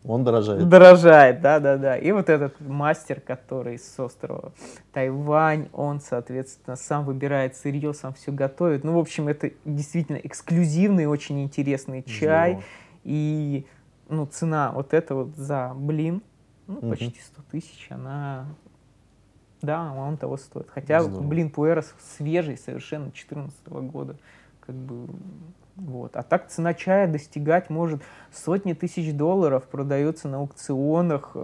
он 0.04 0.24
дорожает. 0.24 0.68
Дорожает, 0.68 1.40
да, 1.42 1.60
да, 1.60 1.76
да. 1.76 1.96
И 1.96 2.10
вот 2.12 2.30
этот 2.30 2.58
мастер, 2.60 3.20
который 3.20 3.78
с 3.78 4.00
острова 4.00 4.52
Тайвань, 4.92 5.68
он, 5.72 6.00
соответственно, 6.00 6.76
сам 6.76 7.04
выбирает 7.04 7.54
сырье, 7.56 7.92
сам 7.92 8.14
все 8.14 8.32
готовит. 8.32 8.82
Ну, 8.82 8.94
в 8.94 8.98
общем, 8.98 9.28
это 9.28 9.50
действительно 9.64 10.16
эксклюзивный, 10.16 11.06
очень 11.06 11.42
интересный 11.42 12.02
чай. 12.02 12.52
Здорово. 12.52 12.64
И, 13.04 13.66
ну, 14.08 14.26
цена 14.26 14.72
вот 14.72 14.94
это 14.94 15.14
вот 15.14 15.36
за 15.36 15.72
блин, 15.74 16.22
ну, 16.66 16.78
угу. 16.78 16.90
почти 16.90 17.20
100 17.20 17.42
тысяч, 17.50 17.86
она 17.90 18.46
да, 19.62 19.92
он 19.92 20.16
того 20.16 20.36
стоит. 20.36 20.70
Хотя, 20.70 21.02
Здорово. 21.02 21.26
блин, 21.26 21.50
Пуэрос 21.50 21.94
свежий, 22.16 22.56
совершенно 22.56 23.06
2014 23.06 23.68
года. 23.68 24.16
Как 24.60 24.74
бы 24.74 25.08
вот. 25.76 26.16
А 26.16 26.22
так 26.22 26.48
цена 26.48 26.74
чая 26.74 27.06
достигать 27.06 27.70
может 27.70 28.02
сотни 28.33 28.72
тысяч 28.72 29.14
долларов, 29.14 29.64
продается 29.64 30.28
на 30.28 30.38
аукционах. 30.38 31.37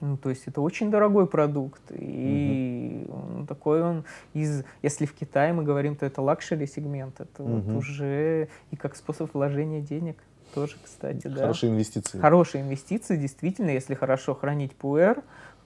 Ну, 0.00 0.16
то 0.18 0.28
есть 0.28 0.42
это 0.46 0.60
очень 0.60 0.90
дорогой 0.90 1.26
продукт. 1.26 1.82
И 1.90 3.06
угу. 3.08 3.46
такой 3.46 3.82
он 3.82 4.04
из... 4.34 4.64
Если 4.82 5.06
в 5.06 5.14
Китае 5.14 5.52
мы 5.52 5.62
говорим, 5.62 5.96
то 5.96 6.04
это 6.04 6.20
luxury 6.20 6.66
сегмент. 6.66 7.20
Это 7.20 7.42
угу. 7.42 7.52
вот 7.52 7.76
уже 7.76 8.48
и 8.70 8.76
как 8.76 8.96
способ 8.96 9.32
вложения 9.32 9.80
денег 9.80 10.16
тоже, 10.54 10.76
кстати, 10.82 11.26
да. 11.26 11.42
Хорошие 11.42 11.72
инвестиции. 11.72 12.18
Хорошие 12.18 12.62
инвестиции, 12.62 13.16
действительно, 13.16 13.70
если 13.70 13.94
хорошо 13.94 14.34
хранить 14.34 14.74
пуэр, 14.76 15.22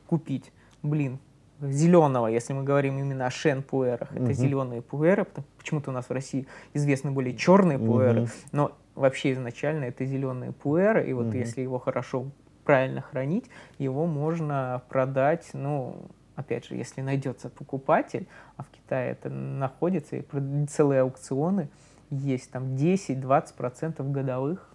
купить, 0.07 0.51
блин, 0.83 1.19
зеленого, 1.61 2.27
если 2.29 2.53
мы 2.53 2.63
говорим 2.63 2.99
именно 2.99 3.27
о 3.27 3.31
шен-пуэрах, 3.31 4.13
это 4.13 4.23
угу. 4.23 4.33
зеленые 4.33 4.83
пуэры, 4.83 5.27
почему-то 5.59 5.91
у 5.91 5.95
нас 5.95 6.09
в 6.09 6.13
России 6.13 6.47
известны 6.75 7.11
более 7.11 7.37
черные 7.37 7.79
пуэры, 7.79 8.23
угу. 8.23 8.31
но 8.53 8.73
вообще 8.95 9.33
изначально 9.33 9.85
это 9.85 10.05
зеленые 10.05 10.53
пуэры, 10.53 11.09
и 11.09 11.13
вот 11.13 11.29
угу. 11.29 11.37
если 11.37 11.61
его 11.61 11.79
хорошо 11.79 12.27
правильно 12.65 13.01
хранить, 13.01 13.47
его 13.79 14.07
можно 14.07 14.83
продать, 14.89 15.51
ну, 15.53 16.09
опять 16.37 16.67
же, 16.67 16.77
если 16.77 17.01
найдется 17.01 17.49
покупатель, 17.49 18.29
а 18.57 18.63
в 18.63 18.69
Китае 18.69 19.13
это 19.13 19.31
находится, 19.31 20.17
и 20.17 20.67
целые 20.67 21.01
аукционы 21.01 21.69
есть, 22.11 22.51
там 22.51 22.75
10-20% 22.77 24.11
годовых 24.11 24.68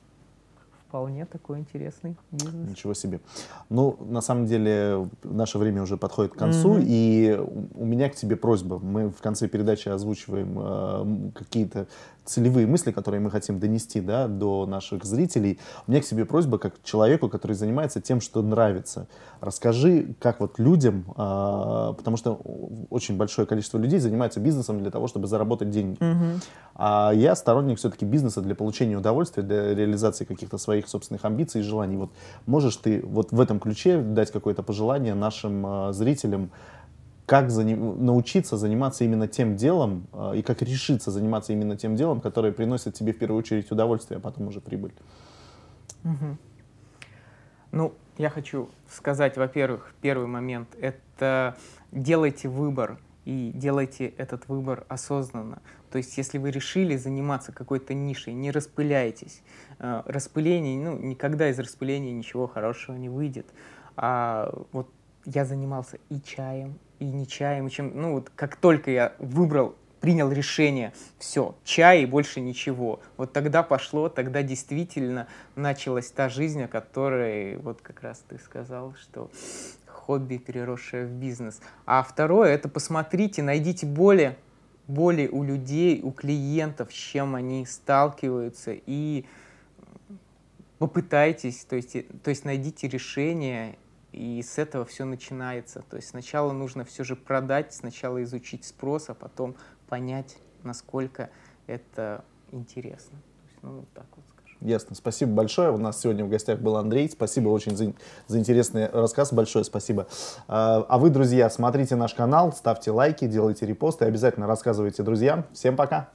вполне 0.93 1.25
такой 1.25 1.57
интересный 1.57 2.15
бизнес. 2.31 2.69
Ничего 2.69 2.93
себе. 2.93 3.19
Ну, 3.69 3.97
на 3.99 4.21
самом 4.21 4.45
деле, 4.45 5.09
наше 5.23 5.57
время 5.57 5.81
уже 5.81 5.97
подходит 5.97 6.33
к 6.33 6.37
концу, 6.37 6.77
mm-hmm. 6.77 6.85
и 6.85 7.39
у 7.73 7.83
меня 7.83 8.09
к 8.09 8.15
тебе 8.15 8.35
просьба. 8.35 8.77
Мы 8.77 9.09
в 9.09 9.19
конце 9.19 9.47
передачи 9.47 9.89
озвучиваем 9.89 10.55
э, 10.55 11.31
какие-то 11.33 11.87
целевые 12.25 12.67
мысли, 12.67 12.91
которые 12.91 13.21
мы 13.21 13.31
хотим 13.31 13.59
донести 13.59 14.01
да, 14.01 14.27
до 14.27 14.65
наших 14.65 15.03
зрителей. 15.03 15.59
У 15.87 15.91
меня 15.91 16.01
к 16.01 16.05
тебе 16.05 16.25
просьба, 16.25 16.57
как 16.57 16.75
человеку, 16.83 17.27
который 17.27 17.53
занимается 17.53 17.99
тем, 17.99 18.21
что 18.21 18.41
нравится. 18.41 19.07
Расскажи, 19.41 20.15
как 20.19 20.39
вот 20.39 20.59
людям, 20.59 21.05
э, 21.09 21.93
потому 21.97 22.17
что 22.17 22.39
очень 22.89 23.17
большое 23.17 23.47
количество 23.47 23.77
людей 23.77 23.99
занимается 23.99 24.39
бизнесом 24.39 24.79
для 24.79 24.91
того, 24.91 25.07
чтобы 25.07 25.27
заработать 25.27 25.69
деньги. 25.69 25.97
Mm-hmm. 25.97 26.43
А 26.75 27.11
я 27.13 27.35
сторонник 27.35 27.77
все-таки 27.77 28.05
бизнеса 28.05 28.41
для 28.41 28.55
получения 28.55 28.95
удовольствия, 28.95 29.43
для 29.43 29.75
реализации 29.75 30.25
каких-то 30.25 30.57
своих 30.57 30.82
собственных 30.87 31.25
амбиций 31.25 31.61
и 31.61 31.63
желаний. 31.63 31.97
Вот 31.97 32.11
можешь 32.45 32.75
ты 32.77 33.01
вот 33.05 33.31
в 33.31 33.39
этом 33.39 33.59
ключе 33.59 34.01
дать 34.01 34.31
какое-то 34.31 34.63
пожелание 34.63 35.13
нашим 35.13 35.65
э, 35.65 35.93
зрителям, 35.93 36.49
как 37.25 37.49
заним, 37.49 38.05
научиться 38.05 38.57
заниматься 38.57 39.03
именно 39.03 39.27
тем 39.27 39.55
делом 39.55 40.07
э, 40.13 40.37
и 40.37 40.41
как 40.41 40.61
решиться 40.61 41.11
заниматься 41.11 41.53
именно 41.53 41.77
тем 41.77 41.95
делом, 41.95 42.21
которое 42.21 42.51
приносит 42.51 42.95
тебе 42.95 43.13
в 43.13 43.17
первую 43.17 43.39
очередь 43.39 43.71
удовольствие, 43.71 44.17
а 44.17 44.19
потом 44.19 44.47
уже 44.47 44.59
прибыль. 44.59 44.93
Угу. 46.03 46.37
Ну, 47.71 47.93
я 48.17 48.29
хочу 48.29 48.69
сказать, 48.89 49.37
во-первых, 49.37 49.93
первый 50.01 50.27
момент— 50.27 50.69
это 50.79 51.57
делайте 51.91 52.47
выбор 52.47 52.99
и 53.25 53.51
делайте 53.55 54.07
этот 54.17 54.47
выбор 54.47 54.85
осознанно. 54.89 55.61
То 55.93 55.97
есть, 55.97 56.17
если 56.17 56.39
вы 56.39 56.49
решили 56.49 56.97
заниматься 56.97 57.51
какой-то 57.51 57.93
нишей, 57.93 58.33
не 58.33 58.49
распыляйтесь. 58.49 59.43
Э, 59.77 60.01
распыление, 60.07 60.75
ну, 60.83 60.97
никогда 60.97 61.51
из 61.51 61.59
распыления 61.59 62.11
ничего 62.11 62.47
хорошего 62.47 62.95
не 62.95 63.09
выйдет. 63.09 63.45
А 63.95 64.51
вот 64.71 64.89
я 65.25 65.45
занимался 65.45 65.99
и 66.09 66.19
чаем, 66.19 66.79
и 66.97 67.05
не 67.05 67.27
чаем, 67.27 67.67
и 67.67 67.69
чем, 67.69 67.91
ну 67.93 68.13
вот 68.13 68.31
как 68.35 68.55
только 68.55 68.89
я 68.89 69.13
выбрал, 69.19 69.75
принял 70.01 70.31
решение, 70.31 70.93
все, 71.19 71.53
чай 71.63 72.01
и 72.01 72.05
больше 72.07 72.41
ничего, 72.41 72.99
вот 73.15 73.31
тогда 73.31 73.61
пошло, 73.61 74.09
тогда 74.09 74.41
действительно 74.41 75.27
началась 75.55 76.09
та 76.09 76.27
жизнь, 76.27 76.63
о 76.63 76.67
которой 76.67 77.57
вот 77.57 77.81
как 77.83 78.01
раз 78.01 78.23
ты 78.27 78.39
сказал, 78.39 78.95
что 78.95 79.29
хобби, 79.85 80.37
переросшее 80.37 81.05
в 81.05 81.11
бизнес. 81.11 81.61
А 81.85 82.01
второе, 82.01 82.49
это 82.49 82.67
посмотрите, 82.67 83.43
найдите 83.43 83.85
боли, 83.85 84.35
боли 84.87 85.27
у 85.27 85.43
людей, 85.43 86.01
у 86.03 86.11
клиентов, 86.11 86.91
с 86.91 86.95
чем 86.95 87.35
они 87.35 87.65
сталкиваются, 87.65 88.71
и 88.73 89.25
попытайтесь, 90.77 91.65
то 91.65 91.75
есть, 91.75 91.95
то 92.23 92.29
есть 92.29 92.45
найдите 92.45 92.87
решение 92.87 93.77
и 94.11 94.41
с 94.41 94.57
этого 94.57 94.85
все 94.85 95.05
начинается. 95.05 95.81
То 95.89 95.95
есть 95.95 96.09
сначала 96.09 96.51
нужно 96.51 96.85
все 96.85 97.03
же 97.03 97.15
продать, 97.15 97.73
сначала 97.73 98.21
изучить 98.23 98.65
спрос, 98.65 99.09
а 99.09 99.13
потом 99.13 99.55
понять, 99.87 100.37
насколько 100.63 101.29
это 101.67 102.23
интересно. 102.51 103.17
То 103.17 103.47
есть, 103.47 103.63
ну, 103.63 103.79
вот 103.79 103.89
так 103.93 104.05
вот. 104.15 104.32
Ясно. 104.63 104.95
Спасибо 104.95 105.33
большое. 105.33 105.71
У 105.71 105.77
нас 105.77 105.99
сегодня 105.99 106.23
в 106.23 106.29
гостях 106.29 106.59
был 106.59 106.77
Андрей. 106.77 107.09
Спасибо 107.09 107.49
очень 107.49 107.75
за, 107.75 107.93
за 108.27 108.39
интересный 108.39 108.89
рассказ. 108.89 109.33
Большое 109.33 109.65
спасибо. 109.65 110.07
А, 110.47 110.85
а 110.87 110.97
вы, 110.97 111.09
друзья, 111.09 111.49
смотрите 111.49 111.95
наш 111.95 112.13
канал, 112.13 112.53
ставьте 112.53 112.91
лайки, 112.91 113.27
делайте 113.27 113.65
репосты, 113.65 114.05
обязательно 114.05 114.47
рассказывайте 114.47 115.03
друзьям. 115.03 115.45
Всем 115.53 115.75
пока! 115.75 116.09